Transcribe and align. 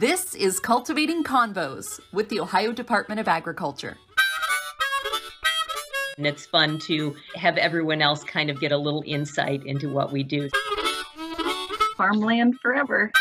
This 0.00 0.34
is 0.34 0.58
Cultivating 0.58 1.22
Convos 1.22 2.00
with 2.10 2.30
the 2.30 2.40
Ohio 2.40 2.72
Department 2.72 3.20
of 3.20 3.28
Agriculture. 3.28 3.98
And 6.16 6.26
it's 6.26 6.46
fun 6.46 6.78
to 6.86 7.14
have 7.34 7.58
everyone 7.58 8.00
else 8.00 8.24
kind 8.24 8.48
of 8.48 8.58
get 8.60 8.72
a 8.72 8.78
little 8.78 9.02
insight 9.04 9.66
into 9.66 9.92
what 9.92 10.10
we 10.10 10.22
do. 10.22 10.48
Farmland 11.98 12.58
forever. 12.62 13.12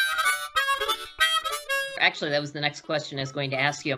Actually, 2.00 2.31
that 2.31 2.40
was 2.40 2.54
the 2.54 2.62
next 2.62 2.80
question 2.84 3.20
I 3.20 3.24
was 3.24 3.34
going 3.34 3.50
to 3.50 3.60
ask 3.60 3.86
you. 3.86 3.98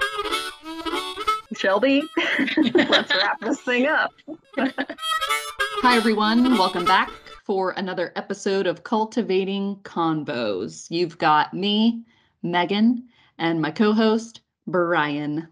Shelby, 1.55 2.01
let's 2.73 3.13
wrap 3.13 3.39
this 3.41 3.61
thing 3.61 3.85
up. 3.85 4.11
Hi, 4.57 5.97
everyone. 5.97 6.57
Welcome 6.57 6.85
back 6.85 7.11
for 7.43 7.75
another 7.77 8.11
episode 8.15 8.65
of 8.65 8.83
Cultivating 8.83 9.75
Convos. 9.83 10.87
You've 10.89 11.19
got 11.19 11.53
me, 11.53 12.05
Megan, 12.43 13.07
and 13.37 13.61
my 13.61 13.71
co 13.71 13.93
host, 13.93 14.41
Brian. 14.67 15.47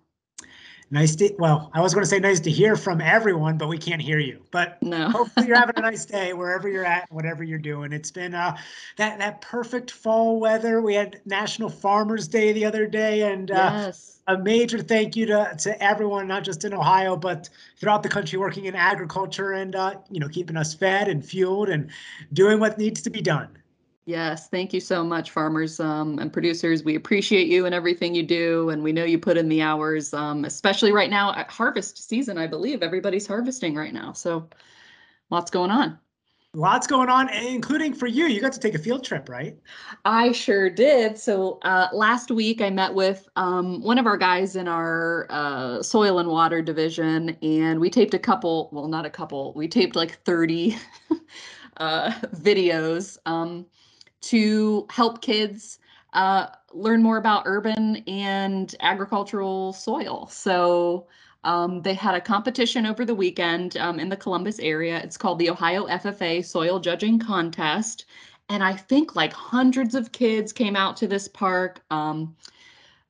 Nice 0.92 1.16
to, 1.18 1.32
well, 1.38 1.70
I 1.74 1.82
was 1.82 1.94
going 1.94 2.04
to 2.04 2.10
say 2.10 2.20
nice 2.20 2.40
to 2.42 2.50
hear 2.50 2.76
from 2.76 3.00
everyone, 3.00 3.60
but 3.60 3.68
we 3.68 3.78
can't 3.78 4.02
hear 4.02 4.18
you. 4.18 4.42
But 4.50 4.82
No. 4.82 5.10
hopefully 5.12 5.48
you're 5.48 5.56
having 5.56 5.78
a 5.78 5.82
nice 5.82 6.04
day 6.04 6.34
wherever 6.34 6.68
you're 6.68 6.86
at, 6.86 7.06
whatever 7.12 7.44
you're 7.44 7.60
doing. 7.60 7.94
It's 7.94 8.10
been 8.10 8.34
uh, 8.34 8.58
that 8.98 9.20
that 9.20 9.42
perfect 9.42 9.92
fall 9.92 10.40
weather. 10.40 10.82
We 10.82 10.96
had 10.96 11.22
National 11.26 11.70
Farmers 11.70 12.28
Day 12.28 12.54
the 12.54 12.66
other 12.66 12.88
day, 12.88 13.32
and 13.32 13.52
uh, 13.52 13.72
yes. 13.86 14.22
a 14.28 14.38
major 14.40 14.80
thank 14.80 15.16
you 15.16 15.28
to 15.28 15.56
to 15.60 15.84
everyone, 15.84 16.28
not 16.28 16.44
just 16.44 16.66
in 16.66 16.74
Ohio, 16.74 17.16
but 17.16 17.50
throughout 17.78 18.02
the 18.02 18.10
country, 18.10 18.40
working 18.40 18.66
in 18.66 18.74
agriculture 18.74 19.52
and 19.52 19.76
uh, 19.76 19.94
you 20.10 20.20
know 20.20 20.28
keeping 20.28 20.58
us 20.58 20.74
fed 20.74 21.08
and 21.08 21.24
fueled 21.24 21.70
and 21.70 21.92
doing 22.34 22.60
what 22.60 22.80
needs 22.80 23.04
to 23.04 23.12
be 23.12 23.22
done. 23.22 23.59
Yes. 24.10 24.50
Thank 24.50 24.74
you 24.74 24.80
so 24.80 25.04
much, 25.04 25.30
farmers 25.30 25.80
um, 25.80 26.18
and 26.18 26.34
producers. 26.34 26.84
We 26.84 26.96
appreciate 26.96 27.46
you 27.46 27.68
and 27.68 27.76
everything 27.76 28.16
you 28.16 28.24
do. 28.24 28.72
And 28.72 28.82
we 28.82 28.92
know 28.92 29.04
you 29.04 29.20
put 29.20 29.38
in 29.38 29.48
the 29.50 29.62
hours, 29.62 30.16
um, 30.16 30.46
especially 30.46 30.92
right 30.92 31.12
now 31.12 31.36
at 31.36 31.52
harvest 31.52 32.10
season, 32.10 32.36
I 32.36 32.48
believe. 32.48 32.82
Everybody's 32.82 33.28
harvesting 33.28 33.76
right 33.76 33.94
now. 33.94 34.14
So 34.14 34.50
lots 35.30 35.52
going 35.52 35.70
on. 35.70 36.00
Lots 36.56 36.88
going 36.88 37.10
on, 37.10 37.30
including 37.30 37.94
for 37.94 38.08
you. 38.08 38.26
You 38.26 38.42
got 38.42 38.52
to 38.54 38.60
take 38.60 38.74
a 38.74 38.80
field 38.80 39.04
trip, 39.04 39.30
right? 39.30 39.56
I 40.06 40.32
sure 40.32 40.72
did. 40.72 41.16
So 41.16 41.60
uh, 41.62 41.90
last 41.94 42.32
week 42.32 42.62
I 42.62 42.72
met 42.72 42.92
with 42.92 43.30
um, 43.36 43.84
one 43.84 44.00
of 44.00 44.08
our 44.08 44.18
guys 44.18 44.56
in 44.56 44.68
our 44.68 45.28
uh, 45.30 45.84
soil 45.84 46.18
and 46.18 46.30
water 46.30 46.64
division, 46.64 47.38
and 47.44 47.80
we 47.80 47.92
taped 47.92 48.16
a 48.16 48.20
couple. 48.20 48.70
Well, 48.72 48.88
not 48.88 49.06
a 49.06 49.12
couple. 49.12 49.54
We 49.54 49.68
taped 49.68 49.96
like 49.96 50.14
thirty 50.24 50.78
uh, 51.78 52.10
videos 52.34 53.20
um, 53.28 53.68
to 54.22 54.86
help 54.90 55.22
kids 55.22 55.80
uh, 56.14 56.48
learn 56.74 57.02
more 57.02 57.18
about 57.18 57.44
urban 57.46 57.98
and 58.08 58.76
agricultural 58.80 59.74
soil. 59.74 60.28
So. 60.32 61.08
Um, 61.46 61.82
they 61.84 61.94
had 61.94 62.16
a 62.16 62.20
competition 62.20 62.86
over 62.86 63.06
the 63.06 63.16
weekend 63.16 63.78
um, 63.78 63.98
in 63.98 64.10
the 64.10 64.18
Columbus 64.18 64.60
area. 64.60 65.00
It's 65.02 65.16
called 65.16 65.40
the 65.40 65.50
Ohio 65.50 65.88
FFA 65.88 66.44
Soil 66.44 66.82
Judging 66.82 67.18
Contest 67.18 68.04
and 68.50 68.64
I 68.64 68.74
think 68.74 69.16
like 69.16 69.32
hundreds 69.32 69.96
of 69.96 70.12
kids 70.12 70.52
came 70.52 70.76
out 70.76 70.98
to 70.98 71.08
this 71.08 71.28
park. 71.28 71.82
Um, 71.92 72.36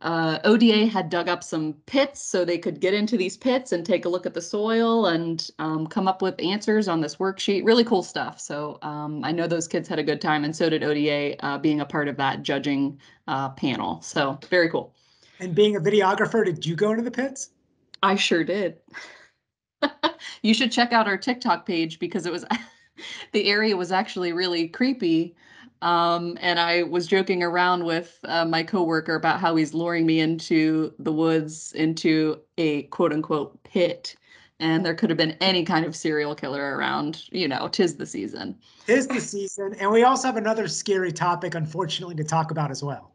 uh, 0.02 0.40
ODA 0.46 0.86
had 0.86 1.10
dug 1.10 1.28
up 1.28 1.44
some 1.44 1.74
pits 1.86 2.22
so 2.22 2.46
they 2.46 2.58
could 2.58 2.80
get 2.80 2.94
into 2.94 3.18
these 3.18 3.36
pits 3.36 3.74
and 3.74 3.86
take 3.86 4.06
a 4.06 4.10
look 4.10 4.26
at 4.26 4.34
the 4.34 4.42
soil 4.42 5.08
and 5.08 5.50
um, 5.60 5.86
come 5.88 6.08
up 6.08 6.22
with 6.22 6.40
answers 6.42 6.88
on 6.88 7.02
this 7.02 7.18
worksheet. 7.18 7.66
Really 7.66 7.84
cool 7.84 8.04
stuff. 8.04 8.40
So 8.40 8.80
um, 8.82 9.24
I 9.26 9.34
know 9.34 9.46
those 9.46 9.68
kids 9.68 9.90
had 9.90 10.00
a 10.00 10.04
good 10.04 10.22
time, 10.22 10.46
and 10.46 10.56
so 10.56 10.70
did 10.70 10.84
ODA 10.84 11.46
uh, 11.46 11.58
being 11.58 11.82
a 11.82 11.86
part 11.86 12.08
of 12.08 12.16
that 12.18 12.44
judging 12.44 12.98
uh, 13.28 13.50
panel. 13.50 14.02
So 14.02 14.40
very 14.50 14.70
cool. 14.70 14.94
And 15.42 15.54
being 15.54 15.76
a 15.76 15.82
videographer, 15.82 16.46
did 16.46 16.66
you 16.66 16.76
go 16.76 16.92
into 16.92 17.04
the 17.04 17.12
pits? 17.12 17.52
I 18.02 18.16
sure 18.16 18.46
did. 18.46 18.78
you 20.42 20.54
should 20.54 20.72
check 20.72 20.94
out 20.94 21.08
our 21.08 21.18
TikTok 21.18 21.66
page 21.66 22.00
because 22.00 22.26
it 22.26 22.32
was 22.32 22.46
the 23.34 23.50
area 23.50 23.76
was 23.76 23.92
actually 23.92 24.32
really 24.32 24.70
creepy. 24.70 25.36
Um, 25.82 26.38
and 26.42 26.60
I 26.60 26.84
was 26.84 27.08
joking 27.08 27.42
around 27.42 27.86
with 27.86 28.20
uh, 28.26 28.46
my 28.46 28.64
coworker 28.64 29.16
about 29.16 29.40
how 29.40 29.56
he's 29.56 29.74
luring 29.74 30.06
me 30.06 30.20
into 30.20 30.94
the 31.00 31.12
woods 31.12 31.72
into 31.74 32.40
a 32.58 32.84
quote 32.84 33.14
unquote 33.14 33.62
pit. 33.64 34.16
And 34.62 34.86
there 34.86 34.94
could 34.94 35.10
have 35.10 35.16
been 35.18 35.38
any 35.40 35.64
kind 35.64 35.86
of 35.86 35.96
serial 35.96 36.36
killer 36.36 36.76
around, 36.76 37.24
you 37.32 37.48
know, 37.48 37.70
tis 37.70 37.96
the 37.96 38.06
season. 38.06 38.58
Tis 38.86 39.08
the 39.08 39.22
season, 39.22 39.74
and 39.80 39.90
we 39.90 40.04
also 40.04 40.28
have 40.28 40.36
another 40.36 40.68
scary 40.68 41.14
topic, 41.14 41.56
unfortunately, 41.56 42.16
to 42.16 42.26
talk 42.26 42.52
about 42.52 42.70
as 42.70 42.84
well. 42.84 43.14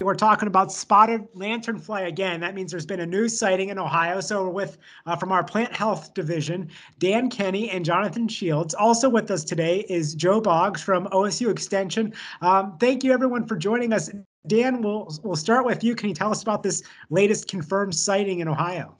We're 0.00 0.14
talking 0.14 0.46
about 0.46 0.70
spotted 0.70 1.26
lanternfly 1.34 2.06
again. 2.06 2.40
That 2.40 2.54
means 2.54 2.70
there's 2.70 2.86
been 2.86 3.00
a 3.00 3.06
new 3.06 3.28
sighting 3.28 3.70
in 3.70 3.78
Ohio. 3.80 4.20
So 4.20 4.44
we're 4.44 4.50
with 4.50 4.78
uh, 5.06 5.16
from 5.16 5.32
our 5.32 5.42
plant 5.42 5.74
health 5.74 6.14
division, 6.14 6.70
Dan 6.98 7.28
Kenny 7.28 7.68
and 7.70 7.84
Jonathan 7.84 8.28
Shields. 8.28 8.74
Also 8.74 9.08
with 9.08 9.28
us 9.32 9.42
today 9.42 9.84
is 9.88 10.14
Joe 10.14 10.40
Boggs 10.40 10.80
from 10.80 11.06
OSU 11.06 11.50
Extension. 11.50 12.14
Um, 12.42 12.76
thank 12.78 13.02
you 13.02 13.12
everyone 13.12 13.44
for 13.44 13.56
joining 13.56 13.92
us. 13.92 14.08
Dan, 14.46 14.82
we'll 14.82 15.12
we'll 15.24 15.36
start 15.36 15.66
with 15.66 15.82
you. 15.82 15.96
Can 15.96 16.08
you 16.08 16.14
tell 16.14 16.30
us 16.30 16.42
about 16.42 16.62
this 16.62 16.82
latest 17.10 17.48
confirmed 17.48 17.94
sighting 17.94 18.38
in 18.38 18.46
Ohio? 18.46 18.96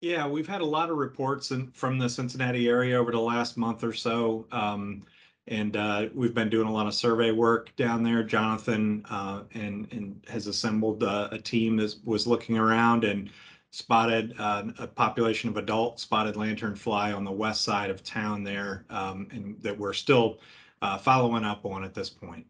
Yeah, 0.00 0.28
we've 0.28 0.48
had 0.48 0.60
a 0.60 0.66
lot 0.66 0.90
of 0.90 0.96
reports 0.96 1.50
in, 1.50 1.72
from 1.72 1.98
the 1.98 2.08
Cincinnati 2.08 2.68
area 2.68 2.98
over 2.98 3.10
the 3.10 3.20
last 3.20 3.56
month 3.56 3.82
or 3.82 3.92
so. 3.92 4.46
Um, 4.52 5.02
and 5.46 5.76
uh, 5.76 6.08
we've 6.14 6.34
been 6.34 6.48
doing 6.50 6.68
a 6.68 6.72
lot 6.72 6.86
of 6.86 6.94
survey 6.94 7.30
work 7.32 7.74
down 7.76 8.02
there. 8.02 8.22
Jonathan 8.22 9.04
uh, 9.10 9.42
and 9.54 9.88
and 9.92 10.24
has 10.28 10.46
assembled 10.46 11.02
uh, 11.02 11.28
a 11.32 11.38
team 11.38 11.76
that 11.76 11.94
was 12.04 12.26
looking 12.26 12.58
around 12.58 13.04
and 13.04 13.30
spotted 13.70 14.34
uh, 14.38 14.64
a 14.78 14.86
population 14.86 15.48
of 15.48 15.56
adult 15.56 16.00
spotted 16.00 16.34
lanternfly 16.34 17.14
on 17.16 17.24
the 17.24 17.30
west 17.30 17.62
side 17.62 17.90
of 17.90 18.02
town 18.02 18.42
there, 18.44 18.84
um, 18.90 19.28
and 19.30 19.60
that 19.62 19.76
we're 19.76 19.92
still 19.92 20.40
uh, 20.82 20.98
following 20.98 21.44
up 21.44 21.64
on 21.64 21.84
at 21.84 21.94
this 21.94 22.10
point. 22.10 22.46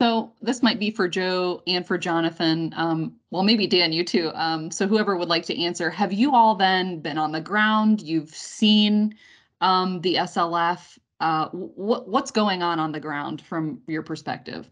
So 0.00 0.32
this 0.42 0.64
might 0.64 0.80
be 0.80 0.90
for 0.90 1.06
Joe 1.06 1.62
and 1.68 1.86
for 1.86 1.96
Jonathan. 1.96 2.74
Um, 2.76 3.14
well, 3.30 3.44
maybe 3.44 3.68
Dan, 3.68 3.92
you 3.92 4.04
too. 4.04 4.32
Um, 4.34 4.68
so 4.68 4.88
whoever 4.88 5.16
would 5.16 5.28
like 5.28 5.44
to 5.46 5.56
answer, 5.62 5.90
have 5.90 6.12
you 6.12 6.34
all 6.34 6.56
then 6.56 6.98
been 6.98 7.18
on 7.18 7.30
the 7.30 7.40
ground? 7.40 8.02
You've 8.02 8.34
seen 8.34 9.14
um, 9.60 10.00
the 10.00 10.16
SLF. 10.16 10.98
Uh, 11.22 11.48
what 11.50 12.08
what's 12.08 12.32
going 12.32 12.64
on 12.64 12.80
on 12.80 12.90
the 12.90 12.98
ground 12.98 13.40
from 13.42 13.80
your 13.86 14.02
perspective? 14.02 14.68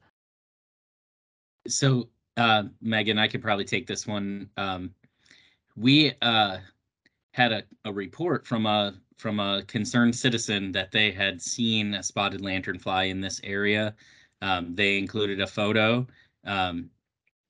So, 1.69 2.09
uh, 2.37 2.65
Megan, 2.83 3.19
I 3.19 3.29
could 3.29 3.41
probably 3.41 3.65
take 3.65 3.87
this 3.87 4.05
one. 4.05 4.51
Um, 4.57 4.93
we 5.77 6.13
uh, 6.21 6.59
had 7.35 7.53
a, 7.53 7.63
a 7.85 7.93
report 7.93 8.45
from 8.49 8.67
a 8.67 8.95
from 9.17 9.39
a 9.39 9.63
concerned 9.69 10.17
citizen 10.17 10.73
that 10.73 10.91
they 10.91 11.13
had 11.13 11.41
seen 11.41 11.95
a 11.95 12.03
spotted 12.03 12.41
lanternfly 12.41 13.11
in 13.11 13.21
this 13.21 13.41
area. 13.45 13.95
Um, 14.43 14.75
they 14.75 14.99
included 14.99 15.41
a 15.41 15.47
photo. 15.47 16.05
Um, 16.45 16.91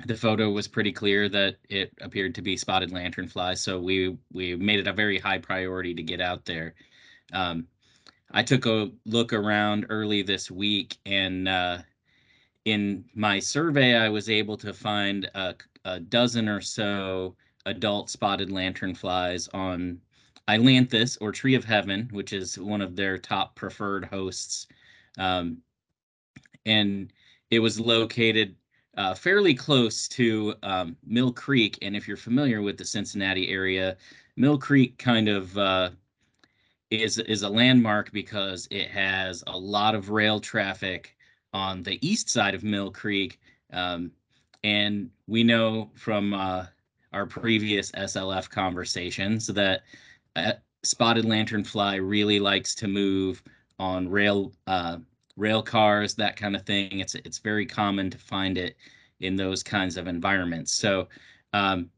the 0.04 0.16
photo 0.16 0.50
was 0.50 0.68
pretty 0.68 0.92
clear 0.92 1.30
that 1.30 1.56
it 1.70 1.90
appeared 2.02 2.34
to 2.34 2.42
be 2.42 2.54
spotted 2.54 2.90
lanternfly, 2.90 3.56
so 3.56 3.80
we 3.80 4.18
we 4.30 4.56
made 4.56 4.78
it 4.80 4.88
a 4.88 4.92
very 4.92 5.18
high 5.18 5.38
priority 5.38 5.94
to 5.94 6.02
get 6.02 6.20
out 6.20 6.44
there. 6.44 6.74
Um, 7.32 7.66
I 8.32 8.42
took 8.42 8.66
a 8.66 8.90
look 9.06 9.32
around 9.32 9.86
early 9.88 10.22
this 10.22 10.50
week, 10.50 10.96
and 11.04 11.48
uh, 11.48 11.78
in 12.64 13.04
my 13.14 13.40
survey, 13.40 13.96
I 13.96 14.08
was 14.08 14.30
able 14.30 14.56
to 14.58 14.72
find 14.72 15.28
a, 15.34 15.54
a 15.84 16.00
dozen 16.00 16.48
or 16.48 16.60
so 16.60 17.34
adult 17.66 18.08
spotted 18.08 18.50
lanternflies 18.50 19.48
on 19.52 20.00
Ailanthus 20.48 21.18
or 21.20 21.32
Tree 21.32 21.54
of 21.54 21.64
Heaven, 21.64 22.08
which 22.12 22.32
is 22.32 22.58
one 22.58 22.80
of 22.80 22.96
their 22.96 23.18
top 23.18 23.56
preferred 23.56 24.04
hosts. 24.04 24.66
Um, 25.18 25.58
and 26.66 27.12
it 27.50 27.58
was 27.58 27.80
located 27.80 28.54
uh, 28.96 29.14
fairly 29.14 29.54
close 29.54 30.08
to 30.08 30.54
um, 30.62 30.96
Mill 31.06 31.32
Creek. 31.32 31.78
And 31.82 31.96
if 31.96 32.06
you're 32.06 32.16
familiar 32.16 32.62
with 32.62 32.76
the 32.76 32.84
Cincinnati 32.84 33.50
area, 33.50 33.96
Mill 34.36 34.58
Creek 34.58 34.98
kind 34.98 35.28
of 35.28 35.56
uh, 35.56 35.90
is 36.90 37.18
is 37.18 37.42
a 37.42 37.48
landmark 37.48 38.10
because 38.12 38.66
it 38.70 38.88
has 38.88 39.44
a 39.46 39.56
lot 39.56 39.94
of 39.94 40.10
rail 40.10 40.40
traffic 40.40 41.16
on 41.52 41.82
the 41.82 41.98
east 42.06 42.28
side 42.28 42.54
of 42.54 42.64
Mill 42.64 42.90
Creek, 42.90 43.40
um, 43.72 44.10
and 44.64 45.10
we 45.26 45.44
know 45.44 45.90
from 45.94 46.34
uh, 46.34 46.66
our 47.12 47.26
previous 47.26 47.90
SLF 47.92 48.48
conversations 48.50 49.46
that 49.48 49.82
uh, 50.36 50.52
spotted 50.82 51.24
lanternfly 51.24 52.00
really 52.02 52.40
likes 52.40 52.74
to 52.76 52.88
move 52.88 53.42
on 53.78 54.08
rail 54.08 54.52
uh, 54.66 54.98
rail 55.36 55.62
cars, 55.62 56.14
that 56.14 56.36
kind 56.36 56.56
of 56.56 56.62
thing. 56.66 57.00
It's 57.00 57.14
it's 57.14 57.38
very 57.38 57.66
common 57.66 58.10
to 58.10 58.18
find 58.18 58.58
it 58.58 58.76
in 59.20 59.36
those 59.36 59.62
kinds 59.62 59.96
of 59.96 60.06
environments. 60.06 60.72
So 60.72 61.08
um, 61.52 61.90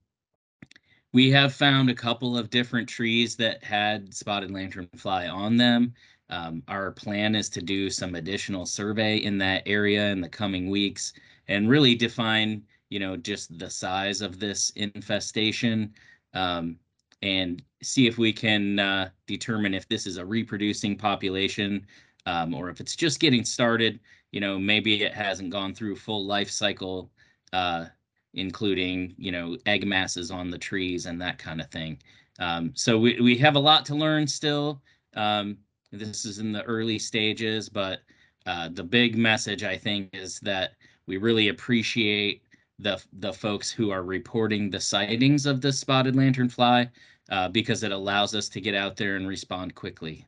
we 1.12 1.30
have 1.30 1.54
found 1.54 1.90
a 1.90 1.94
couple 1.94 2.36
of 2.38 2.50
different 2.50 2.88
trees 2.88 3.36
that 3.36 3.62
had 3.62 4.14
spotted 4.14 4.50
lanternfly 4.50 5.32
on 5.32 5.56
them. 5.56 5.94
Um, 6.30 6.62
our 6.68 6.90
plan 6.92 7.34
is 7.34 7.50
to 7.50 7.60
do 7.62 7.90
some 7.90 8.14
additional 8.14 8.64
survey 8.64 9.18
in 9.18 9.36
that 9.38 9.62
area 9.66 10.10
in 10.10 10.20
the 10.22 10.28
coming 10.28 10.70
weeks 10.70 11.12
and 11.48 11.68
really 11.68 11.94
define, 11.94 12.62
you 12.88 12.98
know, 12.98 13.16
just 13.16 13.58
the 13.58 13.68
size 13.68 14.22
of 14.22 14.38
this 14.40 14.70
infestation, 14.70 15.92
um, 16.32 16.78
and 17.20 17.62
see 17.82 18.06
if 18.06 18.16
we 18.18 18.32
can 18.32 18.78
uh, 18.78 19.10
determine 19.26 19.74
if 19.74 19.86
this 19.88 20.06
is 20.06 20.16
a 20.16 20.24
reproducing 20.24 20.96
population 20.96 21.86
um, 22.26 22.54
or 22.54 22.70
if 22.70 22.80
it's 22.80 22.96
just 22.96 23.20
getting 23.20 23.44
started. 23.44 24.00
You 24.32 24.40
know, 24.40 24.58
maybe 24.58 25.02
it 25.02 25.12
hasn't 25.12 25.50
gone 25.50 25.74
through 25.74 25.96
full 25.96 26.24
life 26.24 26.50
cycle, 26.50 27.10
uh, 27.52 27.86
including 28.34 29.14
you 29.18 29.32
know 29.32 29.56
egg 29.66 29.86
masses 29.86 30.30
on 30.30 30.50
the 30.50 30.58
trees 30.58 31.06
and 31.06 31.20
that 31.20 31.38
kind 31.38 31.60
of 31.60 31.70
thing. 31.70 31.98
Um, 32.38 32.72
so 32.74 32.98
we 32.98 33.20
we 33.20 33.36
have 33.38 33.56
a 33.56 33.60
lot 33.60 33.84
to 33.86 33.94
learn 33.94 34.26
still. 34.26 34.82
Um, 35.14 35.58
this 35.90 36.24
is 36.24 36.38
in 36.38 36.52
the 36.52 36.62
early 36.64 36.98
stages, 36.98 37.68
but 37.68 38.00
uh, 38.46 38.70
the 38.72 38.84
big 38.84 39.16
message 39.16 39.62
I 39.62 39.76
think 39.76 40.10
is 40.14 40.40
that 40.40 40.72
we 41.06 41.16
really 41.16 41.48
appreciate 41.48 42.42
the 42.78 43.02
the 43.14 43.32
folks 43.32 43.70
who 43.70 43.90
are 43.90 44.02
reporting 44.02 44.70
the 44.70 44.80
sightings 44.80 45.46
of 45.46 45.60
the 45.60 45.72
spotted 45.72 46.14
lanternfly 46.14 46.88
uh, 47.30 47.48
because 47.48 47.82
it 47.82 47.92
allows 47.92 48.34
us 48.34 48.48
to 48.48 48.60
get 48.60 48.74
out 48.74 48.96
there 48.96 49.16
and 49.16 49.28
respond 49.28 49.74
quickly. 49.74 50.26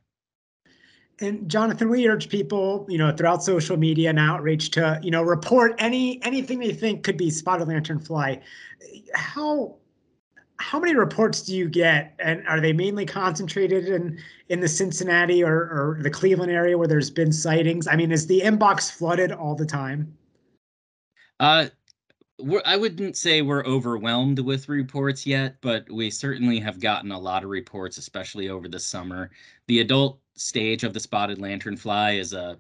And 1.20 1.48
Jonathan, 1.48 1.88
we 1.88 2.08
urge 2.08 2.28
people, 2.28 2.86
you 2.88 2.98
know, 2.98 3.14
throughout 3.14 3.42
social 3.42 3.76
media 3.76 4.10
and 4.10 4.18
outreach 4.18 4.70
to, 4.72 4.98
you 5.02 5.10
know, 5.10 5.22
report 5.22 5.74
any 5.78 6.22
anything 6.24 6.58
they 6.58 6.72
think 6.72 7.04
could 7.04 7.16
be 7.16 7.30
spotted 7.30 7.68
lanternfly. 7.68 8.40
How 9.14 9.76
how 10.58 10.80
many 10.80 10.94
reports 10.94 11.42
do 11.42 11.54
you 11.54 11.68
get, 11.68 12.14
and 12.18 12.46
are 12.48 12.60
they 12.60 12.72
mainly 12.72 13.06
concentrated 13.06 13.86
in 13.86 14.18
in 14.48 14.60
the 14.60 14.68
Cincinnati 14.68 15.42
or, 15.42 15.54
or 15.54 15.98
the 16.02 16.10
Cleveland 16.10 16.50
area 16.50 16.76
where 16.76 16.88
there's 16.88 17.10
been 17.10 17.32
sightings? 17.32 17.86
I 17.86 17.96
mean, 17.96 18.10
is 18.10 18.26
the 18.26 18.40
inbox 18.40 18.90
flooded 18.90 19.30
all 19.30 19.54
the 19.54 19.66
time? 19.66 20.16
Uh, 21.38 21.66
I 22.64 22.76
wouldn't 22.76 23.16
say 23.16 23.42
we're 23.42 23.64
overwhelmed 23.64 24.38
with 24.38 24.68
reports 24.68 25.26
yet, 25.26 25.56
but 25.60 25.90
we 25.90 26.10
certainly 26.10 26.58
have 26.60 26.80
gotten 26.80 27.12
a 27.12 27.18
lot 27.18 27.44
of 27.44 27.50
reports, 27.50 27.98
especially 27.98 28.48
over 28.48 28.68
the 28.68 28.78
summer. 28.78 29.30
The 29.66 29.80
adult 29.80 30.18
stage 30.34 30.84
of 30.84 30.92
the 30.92 31.00
spotted 31.00 31.38
lanternfly 31.38 32.18
is 32.18 32.32
a 32.32 32.58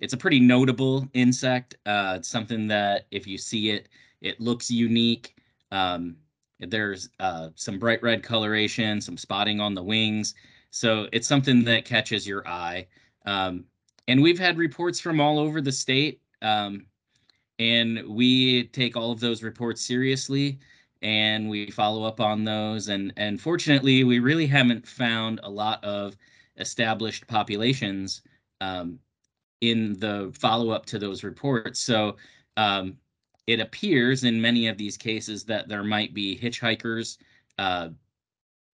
it's 0.00 0.14
a 0.14 0.16
pretty 0.16 0.40
notable 0.40 1.06
insect. 1.12 1.76
Uh, 1.84 2.14
it's 2.16 2.28
something 2.28 2.66
that 2.68 3.06
if 3.10 3.26
you 3.26 3.36
see 3.36 3.70
it, 3.70 3.88
it 4.22 4.40
looks 4.40 4.70
unique. 4.70 5.36
Um, 5.70 6.16
there's 6.58 7.10
uh, 7.20 7.50
some 7.54 7.78
bright 7.78 8.02
red 8.02 8.22
coloration, 8.22 9.00
some 9.00 9.16
spotting 9.16 9.60
on 9.60 9.74
the 9.74 9.82
wings. 9.82 10.34
So 10.70 11.08
it's 11.12 11.28
something 11.28 11.64
that 11.64 11.84
catches 11.84 12.26
your 12.26 12.46
eye. 12.48 12.86
Um, 13.26 13.64
and 14.08 14.22
we've 14.22 14.38
had 14.38 14.58
reports 14.58 15.00
from 15.00 15.20
all 15.20 15.38
over 15.38 15.60
the 15.60 15.72
state. 15.72 16.22
Um, 16.42 16.86
and 17.60 18.02
we 18.08 18.64
take 18.68 18.96
all 18.96 19.12
of 19.12 19.20
those 19.20 19.42
reports 19.42 19.82
seriously 19.82 20.58
and 21.02 21.48
we 21.48 21.70
follow 21.70 22.04
up 22.04 22.18
on 22.18 22.42
those. 22.42 22.88
And, 22.88 23.12
and 23.18 23.38
fortunately, 23.38 24.02
we 24.02 24.18
really 24.18 24.46
haven't 24.46 24.88
found 24.88 25.40
a 25.42 25.50
lot 25.50 25.84
of 25.84 26.16
established 26.56 27.26
populations 27.26 28.22
um, 28.62 28.98
in 29.60 29.98
the 29.98 30.32
follow 30.34 30.70
up 30.70 30.86
to 30.86 30.98
those 30.98 31.22
reports. 31.22 31.80
So 31.80 32.16
um, 32.56 32.96
it 33.46 33.60
appears 33.60 34.24
in 34.24 34.40
many 34.40 34.66
of 34.66 34.78
these 34.78 34.96
cases 34.96 35.44
that 35.44 35.68
there 35.68 35.84
might 35.84 36.14
be 36.14 36.38
hitchhikers. 36.38 37.18
Uh, 37.58 37.90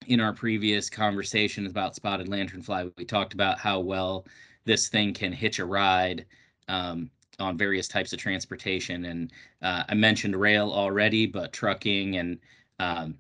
in 0.06 0.20
our 0.20 0.32
previous 0.32 0.88
conversations 0.88 1.72
about 1.72 1.96
spotted 1.96 2.28
lanternfly, 2.28 2.92
we 2.96 3.04
talked 3.04 3.34
about 3.34 3.58
how 3.58 3.80
well 3.80 4.24
this 4.64 4.88
thing 4.88 5.12
can 5.12 5.32
hitch 5.32 5.58
a 5.58 5.64
ride 5.64 6.24
um, 6.68 7.10
on 7.38 7.58
various 7.58 7.88
types 7.88 8.12
of 8.12 8.18
transportation. 8.18 9.04
And 9.06 9.32
uh, 9.62 9.84
I 9.88 9.94
mentioned 9.94 10.36
rail 10.36 10.70
already, 10.70 11.26
but 11.26 11.52
trucking 11.52 12.16
and 12.16 12.38
um, 12.78 13.16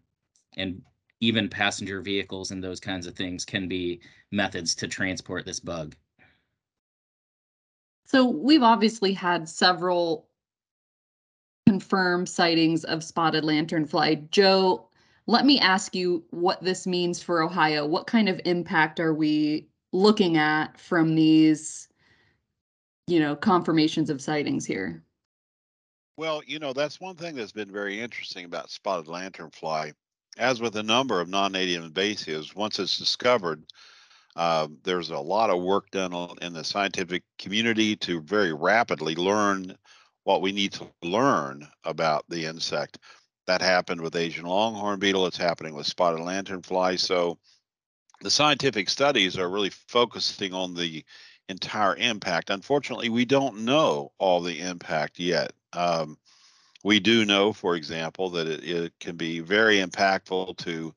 and 0.56 0.82
even 1.20 1.48
passenger 1.48 2.00
vehicles 2.00 2.50
and 2.50 2.62
those 2.62 2.80
kinds 2.80 3.06
of 3.06 3.14
things 3.14 3.44
can 3.44 3.68
be 3.68 4.00
methods 4.30 4.74
to 4.76 4.88
transport 4.88 5.44
this 5.44 5.60
bug. 5.60 5.94
So 8.04 8.26
we've 8.28 8.62
obviously 8.62 9.12
had 9.12 9.48
several 9.48 10.28
confirmed 11.66 12.28
sightings 12.28 12.84
of 12.84 13.02
spotted 13.02 13.44
lanternfly. 13.44 14.30
Joe, 14.30 14.88
let 15.26 15.44
me 15.44 15.58
ask 15.58 15.94
you 15.94 16.24
what 16.30 16.62
this 16.62 16.86
means 16.86 17.20
for 17.20 17.42
Ohio. 17.42 17.84
What 17.84 18.06
kind 18.06 18.28
of 18.28 18.40
impact 18.44 19.00
are 19.00 19.14
we 19.14 19.68
looking 19.92 20.36
at 20.36 20.78
from 20.78 21.14
these, 21.14 21.88
you 23.06 23.20
know, 23.20 23.36
confirmations 23.36 24.10
of 24.10 24.20
sightings 24.20 24.66
here? 24.66 25.02
Well, 26.16 26.42
you 26.46 26.58
know, 26.58 26.72
that's 26.72 27.00
one 27.00 27.16
thing 27.16 27.34
that's 27.34 27.52
been 27.52 27.70
very 27.70 28.00
interesting 28.00 28.44
about 28.44 28.70
spotted 28.70 29.06
lanternfly. 29.06 29.92
As 30.38 30.60
with 30.60 30.76
a 30.76 30.82
number 30.82 31.20
of 31.20 31.28
non-native 31.28 31.84
invasives, 31.84 32.54
once 32.54 32.78
it's 32.78 32.98
discovered, 32.98 33.62
uh, 34.34 34.68
there's 34.82 35.10
a 35.10 35.18
lot 35.18 35.50
of 35.50 35.62
work 35.62 35.90
done 35.90 36.12
in 36.42 36.52
the 36.52 36.64
scientific 36.64 37.22
community 37.38 37.96
to 37.96 38.20
very 38.20 38.52
rapidly 38.52 39.14
learn 39.14 39.76
what 40.24 40.42
we 40.42 40.52
need 40.52 40.72
to 40.72 40.90
learn 41.02 41.66
about 41.84 42.24
the 42.28 42.44
insect. 42.44 42.98
That 43.46 43.62
happened 43.62 44.00
with 44.00 44.16
Asian 44.16 44.44
longhorn 44.44 44.98
beetle. 44.98 45.26
It's 45.26 45.36
happening 45.36 45.74
with 45.74 45.86
spotted 45.86 46.20
lanternfly. 46.20 46.98
So 46.98 47.38
the 48.20 48.30
scientific 48.30 48.88
studies 48.88 49.38
are 49.38 49.48
really 49.48 49.70
focusing 49.70 50.52
on 50.52 50.74
the 50.74 51.04
entire 51.48 51.96
impact. 51.96 52.50
Unfortunately, 52.50 53.08
we 53.08 53.24
don't 53.24 53.64
know 53.64 54.12
all 54.18 54.40
the 54.40 54.60
impact 54.60 55.18
yet. 55.18 55.52
Um, 55.72 56.18
we 56.84 57.00
do 57.00 57.24
know, 57.24 57.52
for 57.52 57.74
example, 57.74 58.30
that 58.30 58.46
it, 58.46 58.64
it 58.64 58.92
can 59.00 59.16
be 59.16 59.40
very 59.40 59.78
impactful 59.78 60.56
to 60.58 60.94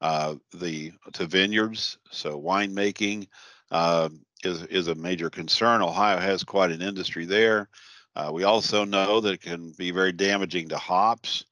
uh, 0.00 0.34
the 0.54 0.92
to 1.12 1.26
vineyards. 1.26 1.98
So 2.10 2.40
winemaking 2.40 3.28
uh, 3.70 4.08
is 4.44 4.62
is 4.64 4.88
a 4.88 4.94
major 4.94 5.30
concern. 5.30 5.82
Ohio 5.82 6.18
has 6.18 6.44
quite 6.44 6.70
an 6.70 6.82
industry 6.82 7.24
there. 7.24 7.68
Uh, 8.16 8.30
we 8.32 8.44
also 8.44 8.84
know 8.84 9.20
that 9.20 9.34
it 9.34 9.40
can 9.40 9.70
be 9.72 9.90
very 9.90 10.12
damaging 10.12 10.68
to 10.68 10.78
hops. 10.78 11.44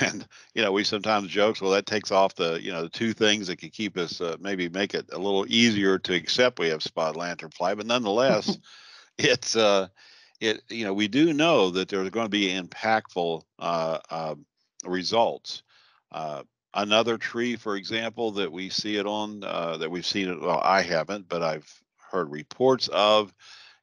And, 0.00 0.26
you 0.54 0.62
know, 0.62 0.72
we 0.72 0.84
sometimes 0.84 1.28
joke, 1.28 1.60
well, 1.60 1.72
that 1.72 1.86
takes 1.86 2.10
off 2.10 2.34
the, 2.34 2.60
you 2.62 2.72
know, 2.72 2.82
the 2.82 2.88
two 2.88 3.12
things 3.12 3.48
that 3.48 3.56
could 3.56 3.72
keep 3.72 3.96
us, 3.98 4.20
uh, 4.20 4.36
maybe 4.40 4.68
make 4.68 4.94
it 4.94 5.10
a 5.12 5.18
little 5.18 5.44
easier 5.48 5.98
to 5.98 6.14
accept 6.14 6.58
we 6.58 6.68
have 6.68 6.82
spotted 6.82 7.18
lanternfly. 7.18 7.76
But 7.76 7.86
nonetheless, 7.86 8.58
it's, 9.18 9.56
uh, 9.56 9.88
it, 10.40 10.62
you 10.70 10.84
know, 10.84 10.94
we 10.94 11.08
do 11.08 11.32
know 11.32 11.70
that 11.70 11.88
there's 11.88 12.10
going 12.10 12.26
to 12.26 12.30
be 12.30 12.48
impactful 12.48 13.42
uh, 13.58 13.98
uh, 14.10 14.34
results. 14.86 15.62
Uh, 16.10 16.42
another 16.72 17.18
tree, 17.18 17.56
for 17.56 17.76
example, 17.76 18.32
that 18.32 18.50
we 18.50 18.70
see 18.70 18.96
it 18.96 19.06
on, 19.06 19.44
uh, 19.44 19.76
that 19.76 19.90
we've 19.90 20.06
seen 20.06 20.28
it, 20.28 20.40
well, 20.40 20.60
I 20.62 20.82
haven't, 20.82 21.28
but 21.28 21.42
I've 21.42 21.70
heard 22.10 22.30
reports 22.30 22.88
of 22.88 23.34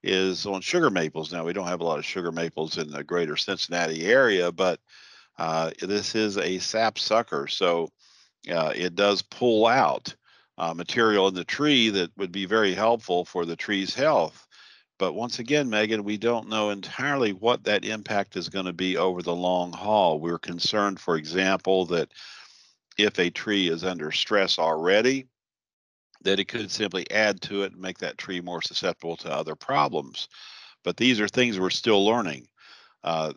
is 0.03 0.45
on 0.45 0.61
sugar 0.61 0.89
maples. 0.89 1.31
Now 1.31 1.45
we 1.45 1.53
don't 1.53 1.67
have 1.67 1.81
a 1.81 1.85
lot 1.85 1.99
of 1.99 2.05
sugar 2.05 2.31
maples 2.31 2.77
in 2.77 2.89
the 2.89 3.03
greater 3.03 3.37
Cincinnati 3.37 4.05
area, 4.05 4.51
but 4.51 4.79
uh, 5.37 5.71
this 5.81 6.15
is 6.15 6.37
a 6.37 6.59
sap 6.59 6.99
sucker, 6.99 7.47
so 7.47 7.89
uh, 8.51 8.73
it 8.75 8.95
does 8.95 9.21
pull 9.21 9.67
out 9.67 10.15
uh, 10.57 10.73
material 10.73 11.27
in 11.27 11.33
the 11.33 11.43
tree 11.43 11.89
that 11.89 12.15
would 12.17 12.31
be 12.31 12.45
very 12.45 12.73
helpful 12.73 13.25
for 13.25 13.45
the 13.45 13.55
tree's 13.55 13.95
health. 13.95 14.47
But 14.99 15.13
once 15.13 15.39
again, 15.39 15.69
Megan, 15.69 16.03
we 16.03 16.17
don't 16.17 16.49
know 16.49 16.69
entirely 16.69 17.33
what 17.33 17.63
that 17.63 17.85
impact 17.85 18.35
is 18.35 18.49
going 18.49 18.67
to 18.67 18.73
be 18.73 18.97
over 18.97 19.23
the 19.23 19.35
long 19.35 19.73
haul. 19.73 20.19
We're 20.19 20.37
concerned, 20.37 20.99
for 20.99 21.15
example, 21.17 21.87
that 21.87 22.11
if 22.99 23.17
a 23.17 23.31
tree 23.31 23.69
is 23.69 23.83
under 23.83 24.11
stress 24.11 24.59
already, 24.59 25.27
that 26.23 26.39
it 26.39 26.47
could 26.47 26.69
simply 26.69 27.09
add 27.09 27.41
to 27.41 27.63
it 27.63 27.71
and 27.71 27.81
make 27.81 27.97
that 27.97 28.19
tree 28.19 28.41
more 28.41 28.61
susceptible 28.61 29.17
to 29.17 29.33
other 29.33 29.55
problems. 29.55 30.29
But 30.83 30.97
these 30.97 31.19
are 31.19 31.27
things 31.27 31.59
we're 31.59 31.71
still 31.71 32.05
learning. 32.05 32.47
Uh, 33.03 33.33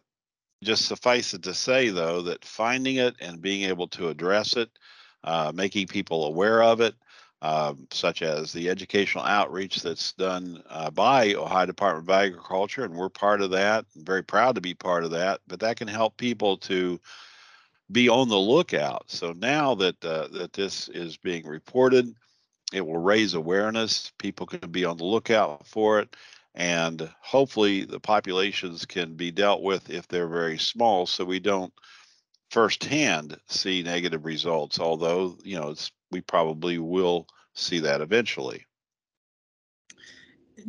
just 0.64 0.86
suffice 0.86 1.34
it 1.34 1.42
to 1.44 1.54
say, 1.54 1.90
though, 1.90 2.22
that 2.22 2.44
finding 2.44 2.96
it 2.96 3.14
and 3.20 3.40
being 3.40 3.68
able 3.68 3.88
to 3.88 4.08
address 4.08 4.56
it, 4.56 4.70
uh, 5.22 5.52
making 5.54 5.86
people 5.86 6.26
aware 6.26 6.62
of 6.62 6.80
it, 6.80 6.94
um, 7.42 7.86
such 7.90 8.22
as 8.22 8.52
the 8.52 8.70
educational 8.70 9.24
outreach 9.24 9.82
that's 9.82 10.12
done 10.14 10.62
uh, 10.70 10.90
by 10.90 11.34
Ohio 11.34 11.66
Department 11.66 12.08
of 12.08 12.14
Agriculture, 12.14 12.84
and 12.84 12.94
we're 12.94 13.10
part 13.10 13.42
of 13.42 13.50
that. 13.50 13.84
I'm 13.94 14.04
very 14.04 14.24
proud 14.24 14.54
to 14.54 14.60
be 14.60 14.74
part 14.74 15.04
of 15.04 15.10
that. 15.10 15.40
But 15.46 15.60
that 15.60 15.76
can 15.76 15.88
help 15.88 16.16
people 16.16 16.56
to 16.58 16.98
be 17.92 18.08
on 18.08 18.28
the 18.28 18.38
lookout. 18.38 19.04
So 19.08 19.32
now 19.32 19.74
that 19.74 20.02
uh, 20.04 20.28
that 20.28 20.54
this 20.54 20.88
is 20.88 21.18
being 21.18 21.46
reported, 21.46 22.14
it 22.72 22.86
will 22.86 22.98
raise 22.98 23.34
awareness. 23.34 24.10
People 24.18 24.46
can 24.46 24.70
be 24.70 24.84
on 24.84 24.96
the 24.96 25.04
lookout 25.04 25.66
for 25.66 26.00
it. 26.00 26.16
And 26.54 27.10
hopefully 27.20 27.84
the 27.84 27.98
populations 27.98 28.86
can 28.86 29.14
be 29.14 29.30
dealt 29.30 29.62
with 29.62 29.90
if 29.90 30.06
they're 30.06 30.28
very 30.28 30.58
small 30.58 31.06
so 31.06 31.24
we 31.24 31.40
don't 31.40 31.72
firsthand 32.50 33.36
see 33.48 33.82
negative 33.82 34.24
results, 34.24 34.78
although, 34.78 35.36
you 35.42 35.58
know, 35.58 35.74
we 36.12 36.20
probably 36.20 36.78
will 36.78 37.26
see 37.54 37.80
that 37.80 38.00
eventually. 38.00 38.64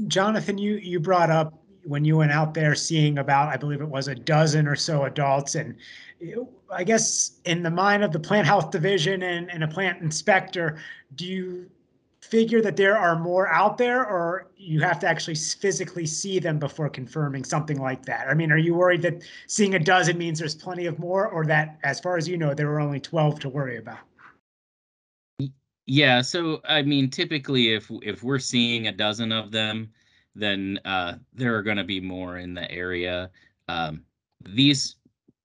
Jonathan, 0.08 0.58
you 0.58 0.76
you 0.76 1.00
brought 1.00 1.30
up 1.30 1.66
when 1.84 2.04
you 2.04 2.18
went 2.18 2.32
out 2.32 2.56
there 2.56 2.74
seeing 2.74 3.20
about, 3.20 3.50
I 3.50 3.58
believe 3.58 3.82
it 3.82 3.88
was 3.88 4.08
a 4.08 4.16
dozen 4.16 4.68
or 4.68 4.76
so 4.76 5.04
adults 5.04 5.54
and 5.54 5.76
eh, 6.22 6.34
I 6.72 6.84
guess 6.84 7.40
in 7.46 7.62
the 7.62 7.70
mind 7.70 8.04
of 8.04 8.12
the 8.12 8.20
plant 8.20 8.48
health 8.48 8.72
division 8.72 9.22
and, 9.22 9.52
and 9.52 9.64
a 9.64 9.68
plant 9.68 10.02
inspector, 10.02 10.80
do 11.14 11.26
you 11.26 11.70
figure 12.26 12.62
that 12.62 12.76
there 12.76 12.98
are 12.98 13.18
more 13.18 13.48
out 13.48 13.78
there 13.78 14.06
or 14.06 14.48
you 14.56 14.82
have 14.82 15.00
to 15.00 15.08
actually 15.08 15.36
physically 15.36 16.06
see 16.06 16.40
them 16.40 16.60
before 16.60 16.90
confirming 16.90 17.44
something 17.44 17.80
like 17.80 18.06
that? 18.06 18.28
I 18.28 18.34
mean, 18.34 18.52
are 18.52 18.58
you 18.58 18.74
worried 18.74 19.02
that 19.04 19.24
seeing 19.48 19.76
a 19.76 19.80
dozen 19.80 20.18
means 20.18 20.40
there's 20.40 20.56
plenty 20.56 20.86
of 20.86 21.00
more 21.00 21.28
or 21.28 21.46
that, 21.46 21.80
as 21.84 22.00
far 22.00 22.18
as 22.18 22.28
you 22.28 22.38
know, 22.38 22.54
there 22.54 22.68
were 22.68 22.80
only 22.80 23.00
12 23.00 23.40
to 23.42 23.50
worry 23.50 23.78
about? 23.78 24.00
Yeah, 25.88 26.22
so 26.22 26.62
I 26.68 26.82
mean, 26.82 27.12
typically, 27.12 27.74
if 27.74 27.92
if 28.02 28.24
we're 28.24 28.40
seeing 28.40 28.88
a 28.88 28.92
dozen 28.92 29.32
of 29.32 29.52
them, 29.52 29.92
then 30.34 30.80
uh, 30.84 31.14
there 31.32 31.56
are 31.56 31.62
going 31.62 31.78
to 31.78 31.84
be 31.84 32.02
more 32.02 32.40
in 32.40 32.56
the 32.56 32.70
area. 32.72 33.30
Um, 33.68 34.04
these 34.44 34.96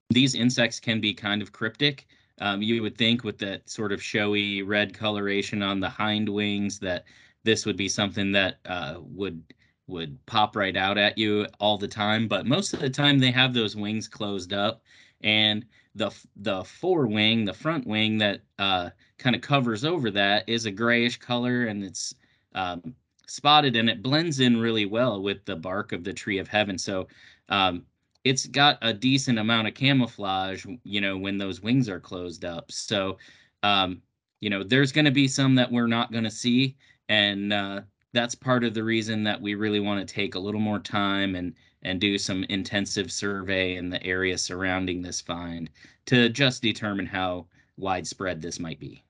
these 0.08 0.34
insects 0.34 0.80
can 0.80 0.98
be 0.98 1.12
kind 1.12 1.42
of 1.42 1.52
cryptic. 1.52 2.06
Um, 2.40 2.62
you 2.62 2.82
would 2.82 2.96
think 2.96 3.22
with 3.22 3.38
that 3.38 3.68
sort 3.68 3.92
of 3.92 4.02
showy 4.02 4.62
red 4.62 4.94
coloration 4.94 5.62
on 5.62 5.80
the 5.80 5.88
hind 5.88 6.28
wings 6.28 6.78
that 6.80 7.04
this 7.44 7.66
would 7.66 7.76
be 7.76 7.88
something 7.88 8.32
that 8.32 8.58
uh, 8.66 8.96
would 9.00 9.42
would 9.86 10.24
pop 10.26 10.54
right 10.54 10.76
out 10.76 10.96
at 10.98 11.18
you 11.18 11.46
all 11.58 11.76
the 11.76 11.88
time. 11.88 12.28
But 12.28 12.46
most 12.46 12.72
of 12.72 12.80
the 12.80 12.90
time, 12.90 13.18
they 13.18 13.32
have 13.32 13.52
those 13.52 13.76
wings 13.76 14.08
closed 14.08 14.52
up, 14.52 14.82
and 15.22 15.64
the 15.94 16.10
the 16.36 16.64
forewing, 16.64 17.44
the 17.44 17.52
front 17.52 17.86
wing 17.86 18.18
that 18.18 18.42
uh, 18.58 18.90
kind 19.18 19.36
of 19.36 19.42
covers 19.42 19.84
over 19.84 20.10
that 20.10 20.48
is 20.48 20.66
a 20.66 20.70
grayish 20.70 21.18
color 21.18 21.66
and 21.66 21.84
it's 21.84 22.14
um, 22.54 22.94
spotted 23.26 23.76
and 23.76 23.88
it 23.88 24.02
blends 24.02 24.40
in 24.40 24.56
really 24.58 24.86
well 24.86 25.22
with 25.22 25.44
the 25.44 25.56
bark 25.56 25.92
of 25.92 26.04
the 26.04 26.12
tree 26.12 26.38
of 26.38 26.48
heaven. 26.48 26.78
So 26.78 27.06
um, 27.48 27.84
it's 28.24 28.46
got 28.46 28.78
a 28.82 28.92
decent 28.92 29.38
amount 29.38 29.68
of 29.68 29.74
camouflage, 29.74 30.66
you 30.84 31.00
know, 31.00 31.16
when 31.16 31.38
those 31.38 31.62
wings 31.62 31.88
are 31.88 32.00
closed 32.00 32.44
up. 32.44 32.70
So, 32.70 33.18
um, 33.62 34.02
you 34.40 34.50
know, 34.50 34.62
there's 34.62 34.92
going 34.92 35.04
to 35.06 35.10
be 35.10 35.28
some 35.28 35.54
that 35.54 35.70
we're 35.70 35.86
not 35.86 36.12
going 36.12 36.24
to 36.24 36.30
see. 36.30 36.76
And 37.08 37.52
uh, 37.52 37.82
that's 38.12 38.34
part 38.34 38.64
of 38.64 38.74
the 38.74 38.84
reason 38.84 39.24
that 39.24 39.40
we 39.40 39.54
really 39.54 39.80
want 39.80 40.06
to 40.06 40.14
take 40.14 40.34
a 40.34 40.38
little 40.38 40.60
more 40.60 40.78
time 40.78 41.34
and 41.34 41.54
and 41.82 41.98
do 41.98 42.18
some 42.18 42.44
intensive 42.44 43.10
survey 43.10 43.76
in 43.76 43.88
the 43.88 44.02
area 44.04 44.36
surrounding 44.36 45.00
this 45.00 45.20
find 45.20 45.70
to 46.04 46.28
just 46.28 46.60
determine 46.60 47.06
how 47.06 47.46
widespread 47.78 48.42
this 48.42 48.60
might 48.60 48.78
be. 48.78 49.02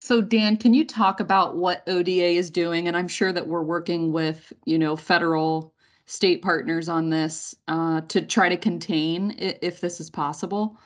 So 0.00 0.20
Dan, 0.20 0.56
can 0.56 0.74
you 0.74 0.84
talk 0.84 1.20
about 1.20 1.56
what 1.56 1.82
ODA 1.88 2.36
is 2.36 2.50
doing? 2.50 2.88
And 2.88 2.96
I'm 2.96 3.08
sure 3.08 3.32
that 3.32 3.46
we're 3.46 3.62
working 3.62 4.12
with, 4.12 4.52
you 4.64 4.78
know, 4.78 4.96
federal, 4.96 5.71
state 6.06 6.42
partners 6.42 6.88
on 6.88 7.10
this 7.10 7.54
uh, 7.68 8.00
to 8.02 8.22
try 8.22 8.48
to 8.48 8.56
contain 8.56 9.32
i- 9.40 9.58
if 9.62 9.80
this 9.80 10.00
is 10.00 10.10
possible. 10.10 10.78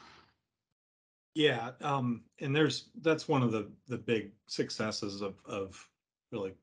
Yeah, 1.34 1.72
um, 1.82 2.22
and 2.40 2.54
there's, 2.54 2.88
that's 3.02 3.28
one 3.28 3.42
of 3.42 3.52
the, 3.52 3.70
the 3.88 3.98
big 3.98 4.32
successes 4.46 5.20
of, 5.20 5.34
of 5.44 5.88
really 6.32 6.54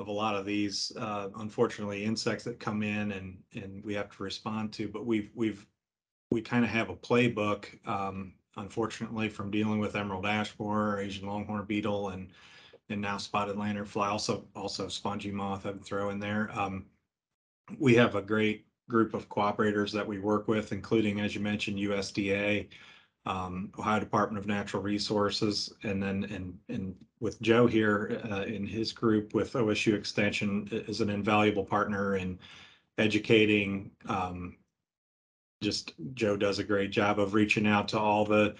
of 0.00 0.08
a 0.08 0.12
lot 0.12 0.34
of 0.34 0.44
these, 0.44 0.92
uh, 0.98 1.28
unfortunately, 1.36 2.04
insects 2.04 2.44
that 2.44 2.58
come 2.58 2.82
in 2.82 3.12
and, 3.12 3.38
and 3.54 3.82
we 3.84 3.94
have 3.94 4.10
to 4.10 4.22
respond 4.22 4.72
to, 4.74 4.88
but 4.88 5.06
we've, 5.06 5.30
we've, 5.34 5.66
we 6.30 6.42
kind 6.42 6.64
of 6.64 6.70
have 6.70 6.90
a 6.90 6.96
playbook, 6.96 7.66
um, 7.86 8.34
unfortunately, 8.56 9.28
from 9.28 9.50
dealing 9.50 9.78
with 9.78 9.94
emerald 9.94 10.26
ash 10.26 10.52
borer, 10.52 11.00
Asian 11.00 11.28
longhorn 11.28 11.64
beetle, 11.64 12.08
and, 12.08 12.30
and 12.88 13.00
now 13.00 13.16
spotted 13.16 13.56
lanternfly, 13.56 14.06
also, 14.06 14.44
also 14.56 14.88
spongy 14.88 15.30
moth 15.30 15.64
I'd 15.64 15.84
throw 15.84 16.10
in 16.10 16.18
there. 16.18 16.50
Um, 16.52 16.86
we 17.78 17.94
have 17.94 18.14
a 18.14 18.22
great 18.22 18.66
group 18.88 19.14
of 19.14 19.28
cooperators 19.28 19.92
that 19.92 20.06
we 20.06 20.18
work 20.18 20.48
with, 20.48 20.72
including, 20.72 21.20
as 21.20 21.34
you 21.34 21.40
mentioned, 21.40 21.78
USDA, 21.78 22.68
um, 23.26 23.70
Ohio 23.78 24.00
Department 24.00 24.38
of 24.38 24.46
Natural 24.46 24.82
Resources, 24.82 25.72
and 25.82 26.02
then, 26.02 26.24
and, 26.24 26.58
and 26.68 26.94
with 27.20 27.40
Joe 27.40 27.66
here, 27.66 28.20
uh, 28.30 28.42
in 28.42 28.66
his 28.66 28.92
group 28.92 29.32
with 29.32 29.54
OSU 29.54 29.94
Extension 29.94 30.68
is 30.70 31.00
an 31.00 31.08
invaluable 31.08 31.64
partner 31.64 32.16
in 32.16 32.38
educating, 32.98 33.90
um, 34.06 34.56
just 35.62 35.94
Joe 36.12 36.36
does 36.36 36.58
a 36.58 36.64
great 36.64 36.90
job 36.90 37.18
of 37.18 37.32
reaching 37.32 37.66
out 37.66 37.88
to 37.88 37.98
all 37.98 38.26
the 38.26 38.54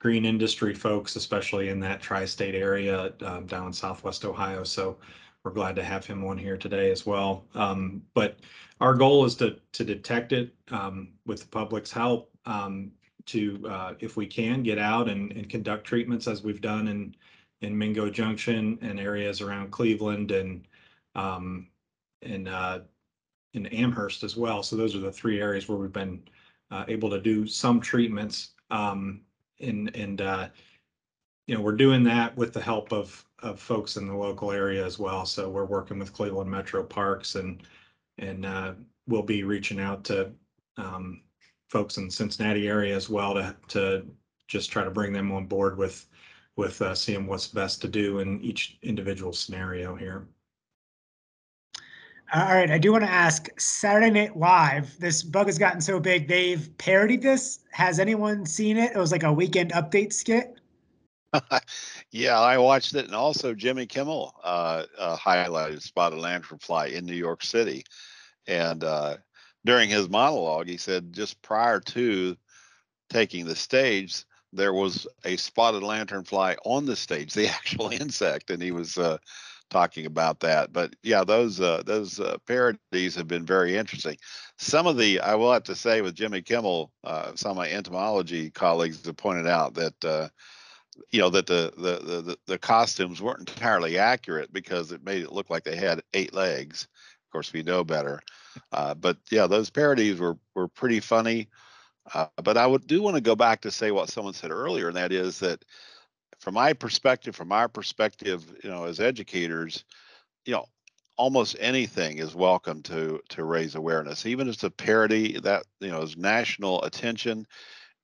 green 0.00 0.24
industry 0.24 0.74
folks, 0.74 1.14
especially 1.16 1.68
in 1.68 1.78
that 1.80 2.00
tri-state 2.00 2.54
area, 2.54 3.12
um, 3.22 3.46
down 3.46 3.68
in 3.68 3.72
Southwest 3.72 4.24
Ohio. 4.24 4.64
So 4.64 4.98
we're 5.44 5.52
glad 5.52 5.76
to 5.76 5.84
have 5.84 6.04
him 6.04 6.24
on 6.24 6.36
here 6.36 6.56
today 6.56 6.90
as 6.90 7.06
well. 7.06 7.44
Um, 7.54 8.02
but 8.14 8.38
our 8.80 8.94
goal 8.94 9.24
is 9.24 9.34
to, 9.36 9.56
to 9.72 9.84
detect 9.84 10.32
it, 10.32 10.54
um, 10.70 11.08
with 11.26 11.40
the 11.40 11.48
public's 11.48 11.92
help, 11.92 12.30
um, 12.46 12.90
to, 13.26 13.62
uh, 13.68 13.94
if 14.00 14.16
we 14.16 14.26
can, 14.26 14.62
get 14.62 14.78
out 14.78 15.08
and, 15.08 15.32
and 15.32 15.48
conduct 15.48 15.86
treatments 15.86 16.26
as 16.26 16.42
we've 16.42 16.60
done 16.60 16.88
in, 16.88 17.14
in 17.60 17.76
Mingo 17.76 18.10
Junction 18.10 18.78
and 18.82 18.98
areas 18.98 19.40
around 19.40 19.70
Cleveland 19.70 20.30
and, 20.30 20.66
um, 21.14 21.68
and, 22.22 22.48
uh, 22.48 22.80
in 23.54 23.66
Amherst 23.66 24.22
as 24.24 24.36
well. 24.36 24.62
So 24.62 24.76
those 24.76 24.94
are 24.94 25.00
the 25.00 25.12
three 25.12 25.40
areas 25.40 25.68
where 25.68 25.78
we've 25.78 25.92
been, 25.92 26.22
uh, 26.70 26.84
able 26.88 27.10
to 27.10 27.20
do 27.20 27.46
some 27.46 27.80
treatments. 27.80 28.50
Um, 28.70 29.22
and, 29.60 29.94
and, 29.96 30.20
uh, 30.20 30.48
you 31.48 31.54
know, 31.54 31.62
we're 31.62 31.72
doing 31.72 32.04
that 32.04 32.36
with 32.36 32.52
the 32.52 32.60
help 32.60 32.92
of, 32.92 33.24
of 33.40 33.58
folks 33.58 33.96
in 33.96 34.06
the 34.06 34.14
local 34.14 34.52
area 34.52 34.84
as 34.84 34.98
well. 34.98 35.24
So 35.24 35.48
we're 35.48 35.64
working 35.64 35.98
with 35.98 36.12
Cleveland 36.12 36.50
Metro 36.50 36.84
Parks 36.84 37.34
and, 37.36 37.62
and, 38.18 38.44
uh, 38.44 38.74
we'll 39.08 39.22
be 39.22 39.42
reaching 39.42 39.80
out 39.80 40.04
to, 40.04 40.30
um, 40.76 41.22
folks 41.70 41.96
in 41.96 42.04
the 42.04 42.12
Cincinnati 42.12 42.68
area 42.68 42.94
as 42.94 43.08
well 43.08 43.32
to, 43.32 43.56
to 43.68 44.06
just 44.46 44.70
try 44.70 44.84
to 44.84 44.90
bring 44.90 45.12
them 45.12 45.32
on 45.32 45.46
board 45.46 45.78
with, 45.78 46.06
with, 46.56 46.82
uh, 46.82 46.94
seeing 46.94 47.26
what's 47.26 47.48
best 47.48 47.80
to 47.80 47.88
do 47.88 48.18
in 48.18 48.40
each 48.42 48.76
individual 48.82 49.32
scenario 49.32 49.94
here. 49.94 50.28
All 52.34 52.52
right, 52.52 52.70
I 52.70 52.76
do 52.76 52.92
want 52.92 53.04
to 53.04 53.10
ask 53.10 53.58
Saturday 53.58 54.10
Night 54.10 54.36
Live. 54.36 55.00
This 55.00 55.22
bug 55.22 55.46
has 55.46 55.58
gotten 55.58 55.80
so 55.80 55.98
big, 55.98 56.28
they've 56.28 56.68
parodied 56.76 57.22
this. 57.22 57.60
Has 57.70 57.98
anyone 57.98 58.44
seen 58.44 58.76
it? 58.76 58.92
It 58.94 58.98
was 58.98 59.12
like 59.12 59.22
a 59.22 59.32
weekend 59.32 59.72
update 59.72 60.12
skit. 60.12 60.57
yeah, 62.10 62.38
I 62.38 62.58
watched 62.58 62.94
it, 62.94 63.04
and 63.04 63.14
also 63.14 63.54
Jimmy 63.54 63.86
Kimmel 63.86 64.34
uh, 64.42 64.84
uh, 64.98 65.16
highlighted 65.16 65.82
spotted 65.82 66.18
lanternfly 66.18 66.92
in 66.92 67.04
New 67.04 67.14
York 67.14 67.42
City, 67.42 67.84
and 68.46 68.82
uh, 68.82 69.16
during 69.64 69.90
his 69.90 70.08
monologue, 70.08 70.68
he 70.68 70.76
said 70.76 71.12
just 71.12 71.40
prior 71.42 71.80
to 71.80 72.36
taking 73.10 73.44
the 73.44 73.56
stage, 73.56 74.24
there 74.52 74.72
was 74.72 75.06
a 75.24 75.36
spotted 75.36 75.82
lanternfly 75.82 76.56
on 76.64 76.86
the 76.86 76.96
stage, 76.96 77.34
the 77.34 77.48
actual 77.54 77.90
insect, 77.90 78.50
and 78.50 78.62
he 78.62 78.70
was 78.70 78.96
uh, 78.96 79.18
talking 79.68 80.06
about 80.06 80.40
that. 80.40 80.72
But 80.72 80.96
yeah, 81.02 81.24
those 81.24 81.60
uh, 81.60 81.82
those 81.84 82.20
uh, 82.20 82.38
parodies 82.46 83.14
have 83.16 83.28
been 83.28 83.44
very 83.44 83.76
interesting. 83.76 84.16
Some 84.56 84.86
of 84.86 84.96
the 84.96 85.20
I 85.20 85.34
will 85.34 85.52
have 85.52 85.64
to 85.64 85.74
say 85.74 86.00
with 86.00 86.14
Jimmy 86.14 86.40
Kimmel, 86.40 86.90
some 87.34 87.50
of 87.50 87.56
my 87.58 87.68
entomology 87.70 88.50
colleagues 88.50 89.04
have 89.04 89.16
pointed 89.18 89.46
out 89.46 89.74
that 89.74 90.30
you 91.10 91.20
know 91.20 91.30
that 91.30 91.46
the, 91.46 91.72
the 91.76 92.22
the 92.22 92.38
the 92.46 92.58
costumes 92.58 93.22
weren't 93.22 93.48
entirely 93.50 93.98
accurate 93.98 94.52
because 94.52 94.92
it 94.92 95.04
made 95.04 95.22
it 95.22 95.32
look 95.32 95.50
like 95.50 95.64
they 95.64 95.76
had 95.76 96.02
eight 96.14 96.34
legs. 96.34 96.88
Of 97.26 97.32
course, 97.32 97.52
we 97.52 97.62
know 97.62 97.84
better. 97.84 98.20
Uh, 98.72 98.94
but 98.94 99.18
yeah, 99.30 99.46
those 99.46 99.70
parodies 99.70 100.18
were 100.18 100.38
were 100.54 100.68
pretty 100.68 101.00
funny. 101.00 101.48
Uh, 102.14 102.26
but 102.42 102.56
I 102.56 102.66
would 102.66 102.86
do 102.86 103.02
want 103.02 103.16
to 103.16 103.20
go 103.20 103.36
back 103.36 103.60
to 103.62 103.70
say 103.70 103.90
what 103.90 104.08
someone 104.08 104.34
said 104.34 104.50
earlier, 104.50 104.88
and 104.88 104.96
that 104.96 105.12
is 105.12 105.40
that 105.40 105.64
from 106.40 106.54
my 106.54 106.72
perspective, 106.72 107.36
from 107.36 107.52
our 107.52 107.68
perspective, 107.68 108.44
you 108.62 108.70
know, 108.70 108.84
as 108.84 109.00
educators, 109.00 109.84
you 110.46 110.52
know, 110.52 110.66
almost 111.16 111.56
anything 111.58 112.18
is 112.18 112.34
welcome 112.34 112.82
to 112.84 113.20
to 113.30 113.44
raise 113.44 113.74
awareness, 113.74 114.24
even 114.24 114.48
if 114.48 114.54
it's 114.54 114.64
a 114.64 114.70
parody 114.70 115.38
that 115.40 115.64
you 115.80 115.90
know 115.90 116.02
is 116.02 116.16
national 116.16 116.82
attention, 116.84 117.46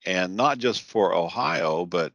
and 0.05 0.37
not 0.37 0.59
just 0.59 0.83
for 0.83 1.15
Ohio, 1.15 1.87
but 1.87 2.13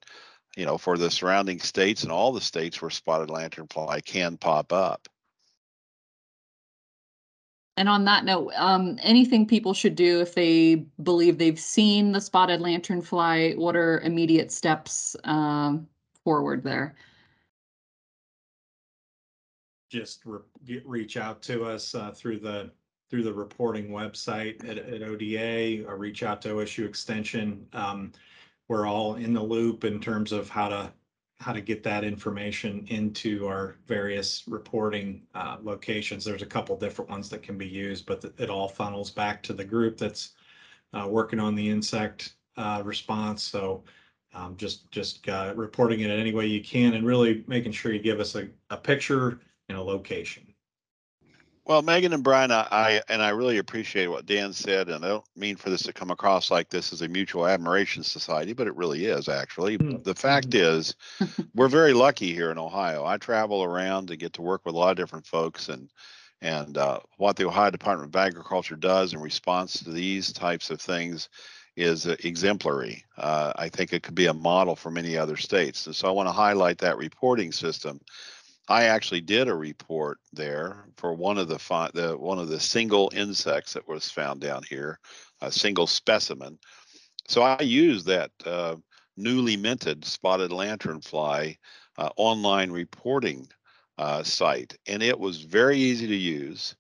you 0.56 0.66
know, 0.66 0.78
for 0.78 0.98
the 0.98 1.12
surrounding 1.12 1.60
states 1.60 2.04
and 2.04 2.12
all 2.12 2.32
the 2.32 2.42
states 2.42 2.82
where 2.82 2.90
spotted 2.90 3.30
lanternfly 3.30 4.04
can 4.06 4.38
pop 4.38 4.74
up. 4.74 5.08
And 7.78 7.88
on 7.88 8.04
that 8.06 8.26
note, 8.26 8.52
um, 8.58 9.00
anything 9.02 9.48
people 9.48 9.74
should 9.74 9.96
do 9.96 10.20
if 10.20 10.36
they 10.36 10.86
believe 11.02 11.38
they've 11.38 11.60
seen 11.60 12.12
the 12.12 12.20
spotted 12.20 12.60
lanternfly, 12.60 13.58
what 13.58 13.78
are 13.78 14.02
immediate 14.02 14.52
steps 14.52 15.16
um, 15.24 15.88
forward 16.26 16.64
there? 16.64 16.96
just 19.90 20.22
re- 20.26 20.40
get, 20.66 20.88
reach 20.88 21.18
out 21.18 21.42
to 21.42 21.66
us 21.66 21.94
uh, 21.96 22.12
through 22.12 22.40
the 22.40 22.72
through 23.10 23.24
the 23.24 23.34
reporting 23.34 23.90
website 23.90 24.64
at, 24.70 24.78
at 24.78 25.02
ODA 25.02 25.84
or 25.88 25.98
reach 25.98 26.22
out 26.22 26.44
to 26.44 26.50
OSU 26.50 26.86
Extension. 26.86 27.66
Um, 27.74 28.12
we're 28.70 28.88
all 28.88 29.16
in 29.16 29.34
the 29.34 29.44
loop 29.44 29.84
in 29.84 30.00
terms 30.00 30.32
of 30.32 30.48
how 30.50 30.70
to 30.70 30.94
how 31.40 31.54
to 31.54 31.62
get 31.62 31.84
that 31.84 32.04
information 32.04 32.86
into 32.90 33.48
our 33.48 33.78
various 33.88 34.44
reporting 34.46 35.26
uh, 35.36 35.56
locations. 35.64 36.26
There's 36.26 36.42
a 36.42 36.46
couple 36.46 36.76
different 36.76 37.10
ones 37.10 37.30
that 37.30 37.42
can 37.42 37.58
be 37.58 37.68
used, 37.68 38.06
but 38.06 38.26
it 38.38 38.50
all 38.50 38.68
funnels 38.68 39.10
back 39.10 39.42
to 39.44 39.54
the 39.54 39.64
group 39.64 39.98
that's 39.98 40.34
uh, 40.94 41.08
working 41.08 41.40
on 41.40 41.56
the 41.56 41.70
insect 41.70 42.34
uh, 42.58 42.82
response. 42.84 43.42
So 43.42 43.84
um, 44.34 44.58
just 44.58 44.92
just 44.92 45.28
uh, 45.30 45.54
reporting 45.56 46.02
it 46.02 46.10
any 46.10 46.34
way 46.34 46.46
you 46.46 46.64
can, 46.64 46.94
and 46.94 47.06
really 47.06 47.44
making 47.48 47.72
sure 47.72 47.94
you 47.94 48.00
give 48.00 48.20
us 48.20 48.36
a, 48.36 48.50
a 48.70 48.78
picture 48.78 49.40
and 49.70 49.78
a 49.78 49.82
location. 49.82 50.49
Well, 51.66 51.82
Megan 51.82 52.14
and 52.14 52.24
Brian, 52.24 52.52
I, 52.52 52.68
I 52.72 53.02
and 53.10 53.22
I 53.22 53.30
really 53.30 53.60
appreciate 53.60 54.08
what 54.08 54.26
Dan 54.26 54.54
said, 54.54 54.90
and 54.90 55.06
I 55.06 55.10
don't 55.10 55.26
mean 55.36 55.56
for 55.56 55.70
this 55.70 55.84
to 55.84 55.94
come 55.94 56.10
across 56.10 56.50
like 56.50 56.70
this 56.70 56.92
is 56.92 57.02
a 57.02 57.08
mutual 57.08 57.48
admiration 57.48 58.04
society, 58.04 58.54
but 58.54 58.68
it 58.68 58.76
really 58.76 59.06
is 59.06 59.30
actually. 59.30 59.78
Mm. 59.78 60.04
The 60.04 60.16
fact 60.16 60.56
is, 60.56 60.96
we're 61.56 61.68
very 61.68 61.94
lucky 61.94 62.34
here 62.34 62.52
in 62.52 62.58
Ohio. 62.58 63.06
I 63.06 63.18
travel 63.18 63.64
around 63.64 64.08
to 64.08 64.16
get 64.16 64.34
to 64.34 64.42
work 64.42 64.66
with 64.66 64.76
a 64.76 64.78
lot 64.78 64.92
of 64.92 64.98
different 64.98 65.28
folks, 65.28 65.70
and 65.70 65.90
and 66.42 66.78
uh, 66.78 67.00
what 67.18 67.36
the 67.36 67.48
Ohio 67.48 67.70
Department 67.70 68.10
of 68.10 68.20
Agriculture 68.20 68.76
does 68.76 69.14
in 69.14 69.20
response 69.20 69.84
to 69.84 69.92
these 69.92 70.32
types 70.34 70.70
of 70.70 70.82
things 70.82 71.30
is 71.76 72.06
exemplary. 72.06 73.06
Uh, 73.18 73.54
I 73.56 73.70
think 73.70 73.94
it 73.94 74.04
could 74.04 74.16
be 74.16 74.26
a 74.26 74.34
model 74.34 74.76
for 74.76 74.92
many 74.92 75.18
other 75.18 75.38
states, 75.38 75.86
and 75.86 75.96
so 75.96 76.08
I 76.08 76.12
want 76.12 76.28
to 76.28 76.34
highlight 76.34 76.80
that 76.80 76.98
reporting 76.98 77.52
system. 77.52 78.00
I 78.70 78.84
actually 78.84 79.22
did 79.22 79.48
a 79.48 79.56
report 79.56 80.20
there 80.32 80.86
for 80.96 81.14
one 81.14 81.40
of 81.40 81.48
the, 81.48 81.58
fi- 81.58 81.90
the 81.96 82.16
one 82.16 82.38
of 82.38 82.50
the 82.50 82.60
single 82.60 83.12
insects 83.16 83.74
that 83.74 83.88
was 83.88 84.12
found 84.12 84.42
down 84.42 84.62
here, 84.70 85.00
a 85.42 85.52
single 85.52 85.88
specimen. 85.88 86.60
So 87.28 87.42
I 87.42 87.62
used 87.62 88.06
that 88.06 88.32
uh, 88.46 88.76
newly 89.18 89.58
minted 89.58 90.06
spotted 90.06 90.52
lanternfly 90.52 91.58
uh, 91.98 92.10
online 92.16 92.72
reporting 92.72 93.48
uh, 93.98 94.22
site, 94.22 94.78
and 94.88 95.02
it 95.02 95.20
was 95.20 95.42
very 95.42 95.78
easy 95.78 96.08
to 96.08 96.16
use. 96.16 96.76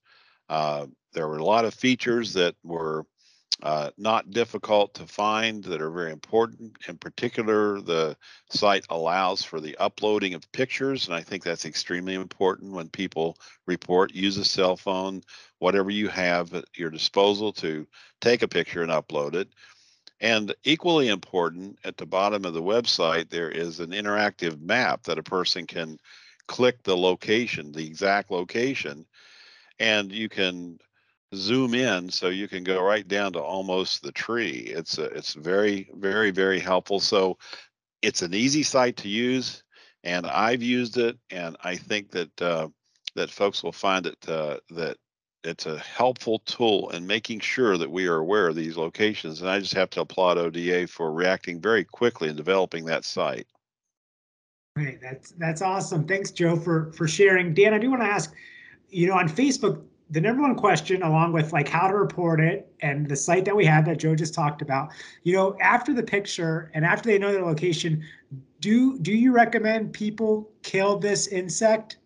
Uh, 0.48 0.86
there 1.13 1.27
were 1.27 1.38
a 1.38 1.43
lot 1.43 1.65
of 1.65 1.74
features 1.74 2.34
that 2.34 2.55
were 2.63 3.03
uh, 3.62 3.92
not 3.98 4.32
difficult 4.32 4.94
to 4.94 5.06
find 5.06 5.63
that 5.66 5.82
are 5.82 5.89
very 5.89 6.12
important. 6.12 6.78
In 6.88 6.98
particular, 6.98 7.82
the 7.82 8.16
site 8.50 8.86
allows 8.89 9.44
for 9.44 9.60
the 9.60 9.75
uploading 9.78 10.34
of 10.34 10.50
pictures, 10.54 11.08
and 11.08 11.16
I 11.16 11.22
think 11.22 11.44
that's 11.44 11.66
extremely 11.66 12.13
important 12.13 12.72
when 12.72 12.88
people 12.88 13.38
report. 13.66 14.13
Use 14.13 14.38
a 14.38 14.46
cell 14.46 14.78
phone, 14.78 15.22
whatever 15.60 15.89
you 15.89 16.08
have 16.08 16.54
at 16.54 16.66
your 16.75 16.89
disposal 16.89 17.51
to 17.54 17.86
take 18.22 18.42
a 18.44 18.48
picture 18.48 18.82
and 18.82 18.92
upload 18.92 19.36
it. 19.36 19.50
And 20.22 20.54
equally 20.63 21.08
important, 21.08 21.80
at 21.84 21.98
the 21.98 22.06
bottom 22.06 22.46
of 22.46 22.54
the 22.54 22.62
website, 22.62 23.30
there 23.30 23.50
is 23.50 23.80
an 23.80 23.92
interactive 23.92 24.62
map 24.62 25.04
that 25.04 25.20
a 25.20 25.24
person 25.24 25.66
can 25.66 25.98
click 26.48 26.84
the 26.84 26.98
location, 26.98 27.72
the 27.72 27.86
exact 27.86 28.32
location, 28.32 29.06
and 29.80 30.12
you 30.12 30.28
can 30.28 30.80
zoom 31.36 31.74
in 31.74 32.10
so 32.10 32.30
you 32.30 32.48
can 32.48 32.64
go 32.64 32.82
right 32.82 33.08
down 33.08 33.34
to 33.34 33.40
almost 33.40 34.02
the 34.02 34.12
tree. 34.12 34.72
It's 34.76 34.98
a, 34.98 35.06
it's 35.06 35.34
very 35.34 35.90
very 35.96 36.32
very 36.32 36.60
helpful. 36.60 37.00
So 37.00 37.38
it's 38.02 38.22
an 38.22 38.34
easy 38.34 38.64
site 38.64 38.98
to 38.98 39.10
use, 39.10 39.64
and 40.04 40.26
I've 40.26 40.64
used 40.64 40.98
it, 40.98 41.18
and 41.30 41.56
I 41.64 41.76
think 41.76 42.12
that 42.12 42.42
uh, 42.42 42.70
that 43.16 43.30
folks 43.30 43.64
will 43.64 43.72
find 43.72 44.06
it 44.08 44.18
uh, 44.28 44.58
that 44.72 44.98
it's 45.44 45.66
a 45.66 45.80
helpful 45.80 46.40
tool 46.40 46.90
in 46.90 47.08
making 47.08 47.40
sure 47.40 47.78
that 47.78 47.90
we 47.90 48.08
are 48.08 48.18
aware 48.18 48.48
of 48.50 48.56
these 48.56 48.76
locations. 48.76 49.42
And 49.42 49.50
I 49.50 49.60
just 49.60 49.74
have 49.74 49.90
to 49.92 50.02
applaud 50.02 50.38
ODA 50.38 50.88
for 50.88 51.14
reacting 51.14 51.62
very 51.62 51.86
quickly 51.86 52.28
in 52.28 52.36
developing 52.36 52.86
that 52.86 53.06
site. 53.06 53.48
Great, 54.76 55.02
that's 55.02 55.32
that's 55.32 55.62
awesome. 55.62 56.08
Thanks, 56.08 56.32
Joe, 56.32 56.56
for 56.56 56.92
for 56.94 57.08
sharing. 57.08 57.54
Dan, 57.54 57.74
I 57.74 57.78
do 57.78 57.90
want 57.90 58.02
to 58.02 58.08
ask, 58.08 58.34
you 58.90 59.08
know, 59.08 59.16
on 59.16 59.28
Facebook, 59.28 59.82
the 60.10 60.22
number 60.22 60.42
one 60.42 60.56
question, 60.56 61.04
along 61.04 61.34
with 61.34 61.54
like 61.54 61.68
how 61.68 61.88
to 61.88 61.96
report 61.96 62.39
it 62.39 62.74
and 62.82 63.08
the 63.08 63.16
site 63.16 63.46
that 63.46 63.56
we 63.56 63.66
had 63.66 63.86
that 63.86 64.00
Joe 64.00 64.16
just 64.16 64.34
talked 64.34 64.62
about, 64.62 64.89
you 65.24 65.34
know, 65.34 65.56
after 65.62 65.94
the 65.94 66.04
picture 66.04 66.72
and 66.74 66.84
after 66.84 67.10
they 67.10 67.19
know 67.19 67.32
their 67.32 67.45
location, 67.45 68.04
do 68.60 68.98
do 69.00 69.13
you 69.13 69.32
recommend 69.32 69.93
people 69.93 70.50
kill 70.63 70.98
this 70.98 71.28
insect? 71.28 71.98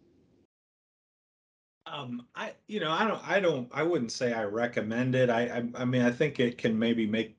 Um, 1.93 2.25
I, 2.35 2.53
you 2.67 2.79
know, 2.79 2.91
I 2.91 3.07
don't, 3.07 3.27
I 3.29 3.39
don't, 3.39 3.69
I 3.71 3.83
wouldn't 3.83 4.11
say 4.11 4.33
I 4.33 4.45
recommend 4.45 5.13
it. 5.13 5.29
I, 5.29 5.41
I, 5.41 5.81
I 5.81 5.85
mean, 5.85 6.01
I 6.01 6.09
think 6.09 6.39
it 6.39 6.57
can 6.57 6.77
maybe 6.77 7.05
make, 7.05 7.37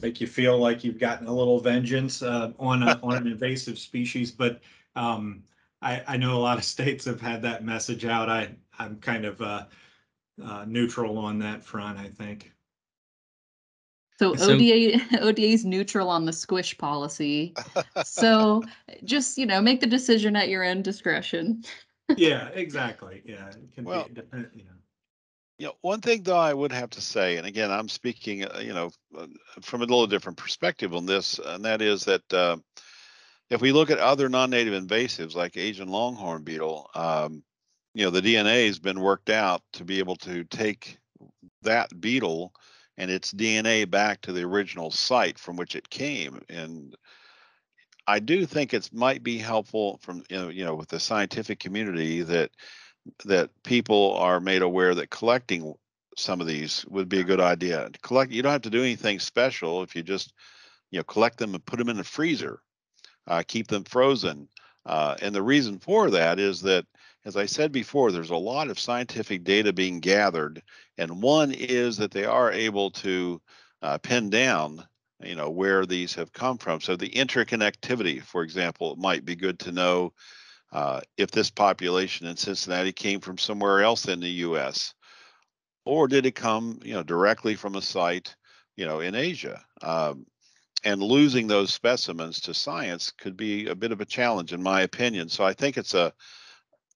make 0.00 0.20
you 0.20 0.28
feel 0.28 0.58
like 0.58 0.84
you've 0.84 1.00
gotten 1.00 1.26
a 1.26 1.34
little 1.34 1.58
vengeance, 1.58 2.22
uh, 2.22 2.52
on 2.60 2.84
a, 2.84 3.00
on 3.02 3.16
an 3.16 3.26
invasive 3.26 3.80
species, 3.80 4.30
but, 4.30 4.60
um, 4.94 5.42
I, 5.82 6.04
I 6.06 6.16
know 6.18 6.36
a 6.36 6.38
lot 6.38 6.56
of 6.56 6.64
states 6.76 7.04
have 7.06 7.20
had 7.20 7.42
that 7.42 7.64
message 7.64 8.04
out. 8.04 8.28
I, 8.28 8.54
I'm 8.78 8.96
kind 8.98 9.24
of, 9.24 9.42
uh, 9.42 9.64
uh, 10.44 10.64
neutral 10.66 11.18
on 11.18 11.38
that 11.40 11.62
front, 11.64 11.98
I 11.98 12.08
think. 12.08 12.52
So 14.18 14.34
So- 14.34 14.52
ODA 14.54 15.20
ODA's 15.22 15.64
neutral 15.74 16.08
on 16.10 16.24
the 16.26 16.32
squish 16.32 16.76
policy. 16.76 17.54
So 18.04 18.62
just, 19.04 19.38
you 19.38 19.46
know, 19.46 19.60
make 19.60 19.80
the 19.80 19.86
decision 19.86 20.36
at 20.36 20.48
your 20.48 20.64
own 20.64 20.82
discretion. 20.82 21.64
Yeah, 22.16 22.48
exactly. 22.48 23.22
Yeah. 23.24 23.46
it 23.50 23.72
can 23.72 23.84
be 23.84 23.90
Well- 23.90 24.08
depend- 24.12 24.50
you 24.52 24.64
know. 24.64 24.70
You 25.58 25.66
know, 25.66 25.74
one 25.82 26.00
thing 26.00 26.22
though 26.24 26.38
I 26.38 26.52
would 26.52 26.72
have 26.72 26.90
to 26.90 27.00
say, 27.00 27.36
and 27.36 27.46
again, 27.46 27.70
I'm 27.70 27.88
speaking, 27.88 28.44
uh, 28.46 28.58
you 28.60 28.72
know, 28.72 28.90
uh, 29.16 29.26
from 29.60 29.82
a 29.82 29.84
little 29.84 30.06
different 30.08 30.36
perspective 30.38 30.92
on 30.94 31.06
this, 31.06 31.38
and 31.38 31.64
that 31.66 31.80
is 31.82 32.04
that 32.06 32.32
uh, 32.32 32.56
if 33.50 33.60
we 33.60 33.70
look 33.70 33.90
at 33.90 33.98
other 33.98 34.28
non-native 34.28 34.74
invasives 34.74 35.34
like 35.36 35.56
Asian 35.56 35.88
longhorn 35.88 36.42
beetle, 36.42 36.90
um, 36.96 37.44
you 37.94 38.04
know, 38.04 38.10
the 38.10 38.22
DNA 38.22 38.66
has 38.66 38.78
been 38.78 39.00
worked 39.00 39.30
out 39.30 39.62
to 39.74 39.84
be 39.84 39.98
able 39.98 40.16
to 40.16 40.44
take 40.44 40.98
that 41.62 42.00
beetle 42.00 42.52
and 42.96 43.10
its 43.10 43.32
DNA 43.32 43.90
back 43.90 44.20
to 44.20 44.32
the 44.32 44.42
original 44.42 44.90
site 44.90 45.38
from 45.38 45.56
which 45.56 45.74
it 45.74 45.88
came. 45.90 46.40
And 46.48 46.94
I 48.06 48.18
do 48.18 48.46
think 48.46 48.74
it 48.74 48.90
might 48.92 49.22
be 49.22 49.38
helpful 49.38 49.98
from 50.02 50.22
you 50.28 50.64
know, 50.64 50.74
with 50.74 50.88
the 50.88 51.00
scientific 51.00 51.58
community 51.58 52.22
that 52.22 52.50
that 53.24 53.50
people 53.64 54.14
are 54.16 54.40
made 54.40 54.62
aware 54.62 54.94
that 54.94 55.10
collecting 55.10 55.74
some 56.16 56.40
of 56.40 56.46
these 56.46 56.84
would 56.88 57.08
be 57.08 57.20
a 57.20 57.24
good 57.24 57.40
idea. 57.40 57.88
Collect 58.02 58.32
you 58.32 58.42
don't 58.42 58.52
have 58.52 58.62
to 58.62 58.70
do 58.70 58.82
anything 58.82 59.18
special 59.18 59.82
if 59.82 59.94
you 59.96 60.02
just 60.02 60.32
you 60.90 60.98
know 60.98 61.04
collect 61.04 61.38
them 61.38 61.54
and 61.54 61.64
put 61.64 61.78
them 61.78 61.88
in 61.88 61.96
the 61.96 62.04
freezer, 62.04 62.60
uh, 63.26 63.42
keep 63.46 63.68
them 63.68 63.84
frozen. 63.84 64.48
Uh, 64.86 65.16
and 65.22 65.34
the 65.34 65.42
reason 65.42 65.78
for 65.78 66.10
that 66.10 66.38
is 66.38 66.62
that, 66.62 66.86
as 67.24 67.36
I 67.36 67.46
said 67.46 67.72
before, 67.72 68.12
there's 68.12 68.30
a 68.30 68.36
lot 68.36 68.70
of 68.70 68.78
scientific 68.78 69.44
data 69.44 69.72
being 69.72 70.00
gathered, 70.00 70.62
and 70.98 71.22
one 71.22 71.52
is 71.52 71.96
that 71.98 72.10
they 72.10 72.24
are 72.24 72.52
able 72.52 72.90
to 72.92 73.40
uh, 73.82 73.98
pin 73.98 74.30
down 74.30 74.86
you 75.22 75.34
know 75.34 75.50
where 75.50 75.86
these 75.86 76.14
have 76.14 76.32
come 76.32 76.58
from. 76.58 76.80
So 76.80 76.96
the 76.96 77.10
interconnectivity, 77.10 78.22
for 78.22 78.42
example, 78.42 78.92
it 78.92 78.98
might 78.98 79.24
be 79.24 79.36
good 79.36 79.58
to 79.60 79.72
know 79.72 80.12
uh, 80.72 81.00
if 81.16 81.30
this 81.30 81.50
population 81.50 82.26
in 82.26 82.36
Cincinnati 82.36 82.92
came 82.92 83.20
from 83.20 83.38
somewhere 83.38 83.82
else 83.82 84.06
in 84.08 84.20
the 84.20 84.28
U.S. 84.28 84.94
or 85.84 86.08
did 86.08 86.26
it 86.26 86.34
come, 86.34 86.78
you 86.84 86.94
know, 86.94 87.02
directly 87.02 87.54
from 87.54 87.74
a 87.74 87.82
site, 87.82 88.34
you 88.76 88.86
know, 88.86 89.00
in 89.00 89.14
Asia. 89.14 89.62
Um, 89.82 90.26
and 90.82 91.02
losing 91.02 91.46
those 91.46 91.74
specimens 91.74 92.40
to 92.40 92.54
science 92.54 93.10
could 93.10 93.36
be 93.36 93.66
a 93.66 93.74
bit 93.74 93.92
of 93.92 94.00
a 94.00 94.06
challenge, 94.06 94.54
in 94.54 94.62
my 94.62 94.80
opinion. 94.82 95.28
So 95.28 95.44
I 95.44 95.52
think 95.52 95.76
it's 95.76 95.92
a 95.92 96.12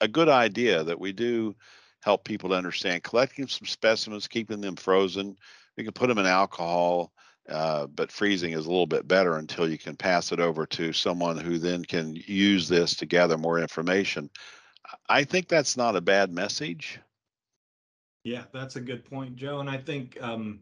a 0.05 0.09
good 0.09 0.29
idea 0.29 0.85
that 0.85 1.01
we 1.01 1.12
do 1.12 1.57
help 2.03 2.25
people 2.25 2.51
to 2.51 2.55
understand 2.55 3.03
collecting 3.03 3.49
some 3.49 3.67
specimens, 3.67 4.29
keeping 4.29 4.61
them 4.61 4.77
frozen. 4.77 5.37
We 5.77 5.85
can 5.85 5.95
put 5.95 6.09
them 6.09 6.19
in 6.19 6.27
alcohol, 6.27 7.12
uh, 7.49 7.87
but 7.87 8.12
freezing 8.12 8.53
is 8.53 8.67
a 8.67 8.71
little 8.71 8.87
bit 8.87 9.09
better 9.09 9.38
until 9.38 9.69
you 9.69 9.79
can 9.79 9.97
pass 9.97 10.31
it 10.31 10.40
over 10.40 10.67
to 10.67 10.93
someone 10.93 11.38
who 11.38 11.59
then 11.59 11.85
can 11.85 12.14
use 12.14 12.69
this 12.69 12.95
to 12.97 13.07
gather 13.07 13.38
more 13.38 13.59
information. 13.59 14.29
I 15.09 15.25
think 15.25 15.49
that's 15.49 15.77
not 15.77 15.97
a 15.97 16.03
bad 16.03 16.31
message. 16.31 17.01
Yeah, 18.25 18.45
that's 18.53 18.77
a 18.77 18.81
good 18.81 19.05
point, 19.07 19.37
Joe. 19.37 19.61
And 19.61 19.71
I 19.71 19.79
think, 19.79 20.19
um, 20.21 20.61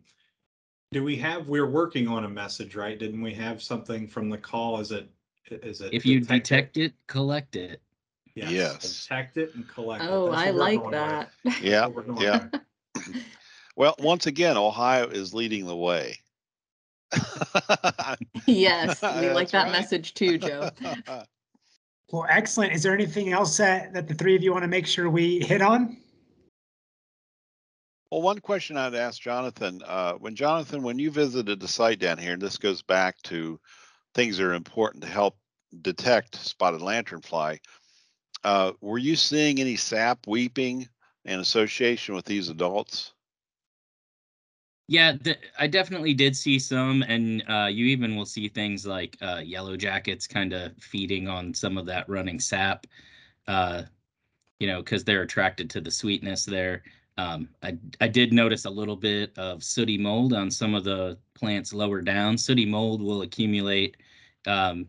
do 0.92 1.02
we 1.02 1.16
have, 1.16 1.48
we're 1.48 1.68
working 1.68 2.06
on 2.06 2.24
a 2.24 2.28
message, 2.28 2.76
right? 2.76 2.98
Didn't 2.98 3.22
we 3.22 3.34
have 3.34 3.60
something 3.60 4.06
from 4.06 4.30
the 4.30 4.38
call? 4.38 4.78
Is 4.78 4.92
it, 4.92 5.08
is 5.50 5.80
it? 5.80 5.92
If 5.92 6.06
you 6.06 6.20
detect 6.20 6.44
detect 6.44 6.76
it, 6.76 6.94
collect 7.08 7.56
it. 7.56 7.80
Yes. 8.34 9.02
Detect 9.02 9.36
it 9.36 9.54
and 9.54 9.68
collect 9.68 10.02
it. 10.04 10.08
Oh, 10.10 10.30
That's 10.30 10.42
I 10.42 10.46
what 10.46 10.54
we're 10.54 10.60
like 10.60 10.78
going 10.78 10.90
with. 10.90 11.00
that. 11.00 11.30
That's 11.44 11.60
Yeah, 11.60 11.86
what 11.86 11.94
we're 11.96 12.02
going 12.14 12.22
yeah. 12.22 12.46
with. 12.52 13.16
Well, 13.74 13.94
once 14.00 14.26
again, 14.26 14.58
Ohio 14.58 15.06
is 15.08 15.32
leading 15.32 15.64
the 15.66 15.76
way. 15.76 16.18
Yes, 18.46 19.00
we 19.02 19.08
like 19.30 19.50
That's 19.50 19.52
that 19.52 19.62
right. 19.64 19.72
message 19.72 20.14
too, 20.14 20.36
Joe. 20.38 20.70
Well, 22.10 22.26
excellent. 22.28 22.74
Is 22.74 22.82
there 22.82 22.92
anything 22.92 23.32
else 23.32 23.56
that, 23.56 23.94
that 23.94 24.06
the 24.06 24.12
three 24.12 24.36
of 24.36 24.42
you 24.42 24.52
want 24.52 24.64
to 24.64 24.68
make 24.68 24.86
sure 24.86 25.08
we 25.08 25.40
hit 25.40 25.62
on? 25.62 25.96
Well, 28.10 28.20
one 28.20 28.38
question 28.40 28.76
I'd 28.76 28.94
ask 28.94 29.18
Jonathan, 29.18 29.80
uh, 29.86 30.12
when 30.14 30.34
Jonathan, 30.36 30.82
when 30.82 30.98
you 30.98 31.10
visited 31.10 31.58
the 31.58 31.68
site 31.68 31.98
down 32.00 32.18
here, 32.18 32.34
and 32.34 32.42
this 32.42 32.58
goes 32.58 32.82
back 32.82 33.16
to 33.22 33.58
things 34.12 34.36
that 34.36 34.44
are 34.44 34.52
important 34.52 35.02
to 35.04 35.08
help 35.08 35.38
detect 35.80 36.34
spotted 36.34 36.82
lanternfly. 36.82 37.58
Uh, 38.44 38.72
were 38.80 38.98
you 38.98 39.16
seeing 39.16 39.60
any 39.60 39.76
sap 39.76 40.26
weeping 40.28 40.88
in 41.24 41.40
association 41.40 42.14
with 42.14 42.24
these 42.24 42.48
adults? 42.48 43.12
Yeah, 44.88 45.12
th- 45.16 45.38
I 45.58 45.66
definitely 45.68 46.12
did 46.14 46.36
see 46.36 46.58
some, 46.58 47.02
and 47.02 47.42
uh, 47.48 47.68
you 47.70 47.86
even 47.86 48.16
will 48.16 48.26
see 48.26 48.48
things 48.48 48.86
like 48.86 49.16
uh, 49.22 49.40
yellow 49.44 49.76
jackets 49.76 50.26
kind 50.26 50.52
of 50.52 50.76
feeding 50.78 51.28
on 51.28 51.54
some 51.54 51.78
of 51.78 51.86
that 51.86 52.08
running 52.08 52.38
sap, 52.40 52.86
uh, 53.48 53.84
you 54.60 54.66
know, 54.68 54.80
because 54.82 55.04
they're 55.04 55.22
attracted 55.22 55.70
to 55.70 55.80
the 55.82 55.90
sweetness 55.90 56.46
there. 56.46 56.84
Um, 57.18 57.50
I 57.62 57.78
I 58.00 58.08
did 58.08 58.32
notice 58.32 58.66
a 58.66 58.70
little 58.70 58.96
bit 58.96 59.36
of 59.38 59.64
sooty 59.64 59.98
mold 59.98 60.34
on 60.34 60.50
some 60.50 60.74
of 60.74 60.84
the 60.84 61.18
plants 61.34 61.72
lower 61.74 62.02
down. 62.02 62.38
Sooty 62.38 62.66
mold 62.66 63.02
will 63.02 63.22
accumulate 63.22 63.98
um, 64.46 64.88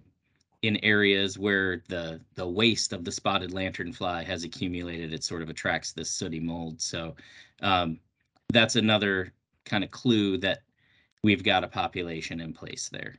in 0.63 0.77
areas 0.83 1.37
where 1.37 1.83
the 1.89 2.19
the 2.35 2.47
waste 2.47 2.93
of 2.93 3.03
the 3.03 3.11
spotted 3.11 3.51
lanternfly 3.51 4.23
has 4.23 4.43
accumulated. 4.43 5.13
It 5.13 5.23
sort 5.23 5.43
of 5.43 5.49
attracts 5.49 5.91
this 5.91 6.09
sooty 6.09 6.39
mold. 6.39 6.81
So 6.81 7.15
um, 7.61 7.99
that's 8.51 8.75
another 8.75 9.31
kind 9.65 9.83
of 9.83 9.91
clue 9.91 10.37
that 10.39 10.61
we've 11.21 11.43
got 11.43 11.63
a 11.63 11.67
population 11.67 12.39
in 12.39 12.53
place 12.53 12.89
there. 12.89 13.15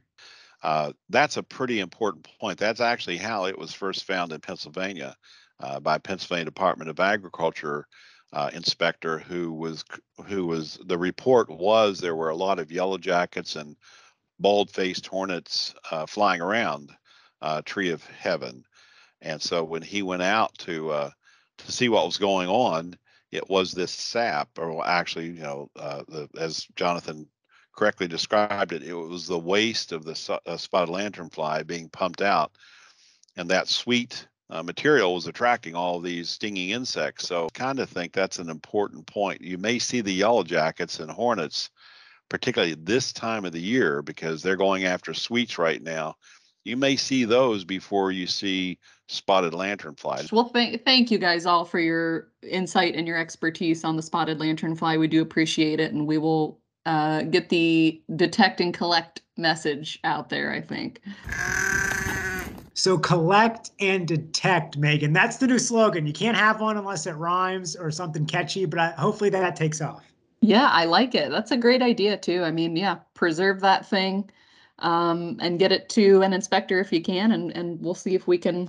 Uh, 0.62 0.92
that's 1.10 1.36
a 1.36 1.42
pretty 1.42 1.80
important 1.80 2.26
point. 2.40 2.58
That's 2.58 2.80
actually 2.80 3.18
how 3.18 3.44
it 3.44 3.58
was 3.58 3.74
first 3.74 4.04
found 4.04 4.32
in 4.32 4.40
Pennsylvania 4.40 5.14
uh, 5.60 5.78
by 5.80 5.98
Pennsylvania 5.98 6.46
Department 6.46 6.88
of 6.88 6.98
Agriculture 6.98 7.86
uh, 8.32 8.50
inspector 8.54 9.18
who 9.18 9.52
was 9.52 9.84
who 10.26 10.46
was 10.46 10.78
the 10.86 10.98
report 10.98 11.48
was 11.50 12.00
there 12.00 12.16
were 12.16 12.30
a 12.30 12.36
lot 12.36 12.58
of 12.58 12.72
yellow 12.72 12.98
jackets 12.98 13.54
and 13.54 13.76
bald-faced 14.40 15.06
hornets 15.06 15.74
uh, 15.92 16.04
flying 16.04 16.40
around 16.40 16.90
uh, 17.42 17.62
Tree 17.64 17.90
of 17.90 18.04
Heaven, 18.04 18.64
and 19.20 19.40
so 19.40 19.64
when 19.64 19.82
he 19.82 20.02
went 20.02 20.22
out 20.22 20.56
to 20.58 20.90
uh, 20.90 21.10
to 21.58 21.72
see 21.72 21.88
what 21.88 22.06
was 22.06 22.18
going 22.18 22.48
on, 22.48 22.96
it 23.30 23.48
was 23.48 23.72
this 23.72 23.90
sap, 23.90 24.48
or 24.58 24.86
actually, 24.86 25.26
you 25.26 25.42
know, 25.42 25.70
uh, 25.76 26.02
the, 26.08 26.28
as 26.38 26.66
Jonathan 26.76 27.26
correctly 27.76 28.06
described 28.06 28.72
it, 28.72 28.82
it 28.82 28.94
was 28.94 29.26
the 29.26 29.38
waste 29.38 29.92
of 29.92 30.04
the 30.04 30.40
uh, 30.46 30.56
spotted 30.56 30.92
lanternfly 30.92 31.66
being 31.66 31.88
pumped 31.88 32.22
out, 32.22 32.52
and 33.36 33.50
that 33.50 33.68
sweet 33.68 34.26
uh, 34.50 34.62
material 34.62 35.14
was 35.14 35.26
attracting 35.26 35.74
all 35.74 36.00
these 36.00 36.28
stinging 36.28 36.70
insects. 36.70 37.26
So, 37.26 37.48
kind 37.54 37.80
of 37.80 37.88
think 37.88 38.12
that's 38.12 38.38
an 38.38 38.50
important 38.50 39.06
point. 39.06 39.40
You 39.40 39.58
may 39.58 39.78
see 39.78 40.00
the 40.00 40.12
yellow 40.12 40.44
jackets 40.44 41.00
and 41.00 41.10
hornets, 41.10 41.70
particularly 42.28 42.74
this 42.74 43.12
time 43.12 43.44
of 43.44 43.52
the 43.52 43.60
year, 43.60 44.02
because 44.02 44.42
they're 44.42 44.56
going 44.56 44.84
after 44.84 45.12
sweets 45.14 45.58
right 45.58 45.82
now. 45.82 46.16
You 46.64 46.78
may 46.78 46.96
see 46.96 47.24
those 47.24 47.62
before 47.62 48.10
you 48.10 48.26
see 48.26 48.78
spotted 49.06 49.52
lanternflies. 49.52 50.32
Well, 50.32 50.48
th- 50.48 50.80
thank 50.82 51.10
you 51.10 51.18
guys 51.18 51.44
all 51.44 51.66
for 51.66 51.78
your 51.78 52.28
insight 52.42 52.94
and 52.94 53.06
your 53.06 53.18
expertise 53.18 53.84
on 53.84 53.96
the 53.96 54.02
spotted 54.02 54.38
lanternfly. 54.38 54.98
We 54.98 55.06
do 55.06 55.20
appreciate 55.20 55.78
it, 55.78 55.92
and 55.92 56.06
we 56.06 56.16
will 56.16 56.58
uh, 56.86 57.22
get 57.22 57.50
the 57.50 58.02
detect 58.16 58.62
and 58.62 58.72
collect 58.72 59.20
message 59.36 59.98
out 60.04 60.30
there. 60.30 60.52
I 60.52 60.62
think. 60.62 61.02
So 62.72 62.98
collect 62.98 63.70
and 63.78 64.08
detect, 64.08 64.78
Megan. 64.78 65.12
That's 65.12 65.36
the 65.36 65.46
new 65.46 65.58
slogan. 65.58 66.06
You 66.06 66.12
can't 66.12 66.36
have 66.36 66.60
one 66.60 66.76
unless 66.76 67.06
it 67.06 67.12
rhymes 67.12 67.76
or 67.76 67.90
something 67.90 68.26
catchy, 68.26 68.64
but 68.64 68.78
I, 68.78 68.90
hopefully 68.92 69.30
that 69.30 69.54
takes 69.54 69.80
off. 69.80 70.02
Yeah, 70.40 70.68
I 70.70 70.84
like 70.86 71.14
it. 71.14 71.30
That's 71.30 71.52
a 71.52 71.56
great 71.56 71.82
idea 71.82 72.16
too. 72.16 72.42
I 72.42 72.50
mean, 72.50 72.74
yeah, 72.74 72.96
preserve 73.14 73.60
that 73.60 73.86
thing 73.86 74.28
um, 74.78 75.36
and 75.40 75.58
get 75.58 75.72
it 75.72 75.88
to 75.90 76.22
an 76.22 76.32
inspector 76.32 76.80
if 76.80 76.92
you 76.92 77.02
can, 77.02 77.32
and 77.32 77.50
and 77.56 77.80
we'll 77.80 77.94
see 77.94 78.14
if 78.14 78.26
we 78.26 78.38
can 78.38 78.68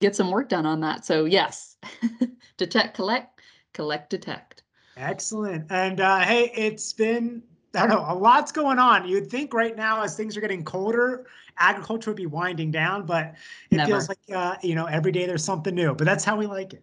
get 0.00 0.16
some 0.16 0.30
work 0.30 0.48
done 0.48 0.66
on 0.66 0.80
that. 0.80 1.04
So 1.04 1.24
yes, 1.24 1.76
detect, 2.56 2.94
collect, 2.94 3.40
collect, 3.72 4.10
detect. 4.10 4.62
Excellent. 4.96 5.66
And 5.70 6.00
uh, 6.00 6.20
hey, 6.20 6.52
it's 6.54 6.92
been 6.92 7.42
I 7.74 7.86
don't 7.86 7.90
know 7.90 8.04
a 8.08 8.14
lot's 8.14 8.52
going 8.52 8.78
on. 8.78 9.08
You'd 9.08 9.30
think 9.30 9.54
right 9.54 9.76
now 9.76 10.02
as 10.02 10.16
things 10.16 10.36
are 10.36 10.40
getting 10.40 10.64
colder 10.64 11.26
agriculture 11.58 12.10
would 12.10 12.16
be 12.16 12.26
winding 12.26 12.70
down, 12.70 13.06
but 13.06 13.34
it 13.70 13.76
Never. 13.76 13.92
feels 13.92 14.08
like 14.08 14.18
uh, 14.32 14.56
you 14.62 14.74
know 14.74 14.86
every 14.86 15.12
day 15.12 15.26
there's 15.26 15.44
something 15.44 15.74
new. 15.74 15.94
But 15.94 16.04
that's 16.04 16.24
how 16.24 16.36
we 16.36 16.46
like 16.46 16.72
it. 16.72 16.82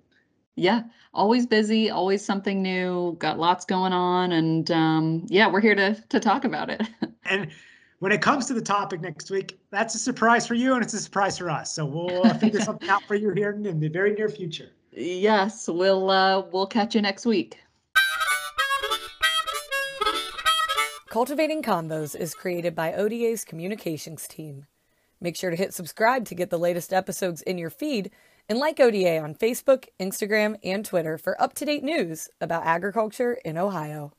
Yeah, 0.55 0.83
always 1.13 1.45
busy, 1.45 1.89
always 1.89 2.23
something 2.23 2.61
new. 2.61 3.15
Got 3.19 3.39
lots 3.39 3.65
going 3.65 3.93
on, 3.93 4.31
and 4.31 4.69
um, 4.71 5.25
yeah, 5.27 5.47
we're 5.47 5.61
here 5.61 5.75
to 5.75 5.95
to 6.09 6.19
talk 6.19 6.45
about 6.45 6.69
it. 6.69 6.81
And 7.23 7.49
when 8.01 8.11
it 8.11 8.19
comes 8.19 8.47
to 8.47 8.55
the 8.55 8.61
topic 8.61 8.99
next 8.99 9.29
week, 9.29 9.59
that's 9.69 9.93
a 9.93 9.99
surprise 9.99 10.47
for 10.47 10.55
you, 10.55 10.73
and 10.73 10.83
it's 10.83 10.95
a 10.95 10.99
surprise 10.99 11.37
for 11.37 11.51
us. 11.51 11.71
So 11.71 11.85
we'll 11.85 12.25
uh, 12.25 12.33
figure 12.33 12.59
something 12.69 12.89
out 12.89 13.03
for 13.03 13.13
you 13.13 13.29
here 13.29 13.51
in, 13.51 13.63
in 13.63 13.79
the 13.79 13.89
very 13.89 14.13
near 14.15 14.27
future. 14.27 14.69
yes, 14.91 15.67
we'll 15.67 16.09
uh, 16.09 16.41
we'll 16.51 16.65
catch 16.65 16.95
you 16.95 17.01
next 17.03 17.27
week. 17.27 17.59
Cultivating 21.09 21.61
Convos 21.61 22.15
is 22.15 22.33
created 22.33 22.73
by 22.73 22.91
ODA's 22.93 23.45
communications 23.45 24.27
team. 24.27 24.65
Make 25.19 25.35
sure 25.35 25.51
to 25.51 25.55
hit 25.55 25.71
subscribe 25.71 26.25
to 26.25 26.35
get 26.35 26.49
the 26.49 26.57
latest 26.57 26.91
episodes 26.91 27.43
in 27.43 27.59
your 27.59 27.69
feed 27.69 28.09
and 28.49 28.57
like 28.57 28.79
ODA 28.79 29.19
on 29.19 29.35
Facebook, 29.35 29.85
Instagram, 29.99 30.57
and 30.63 30.83
Twitter 30.83 31.19
for 31.19 31.39
up 31.39 31.53
to 31.53 31.65
date 31.65 31.83
news 31.83 32.29
about 32.41 32.65
agriculture 32.65 33.33
in 33.45 33.59
Ohio. 33.59 34.13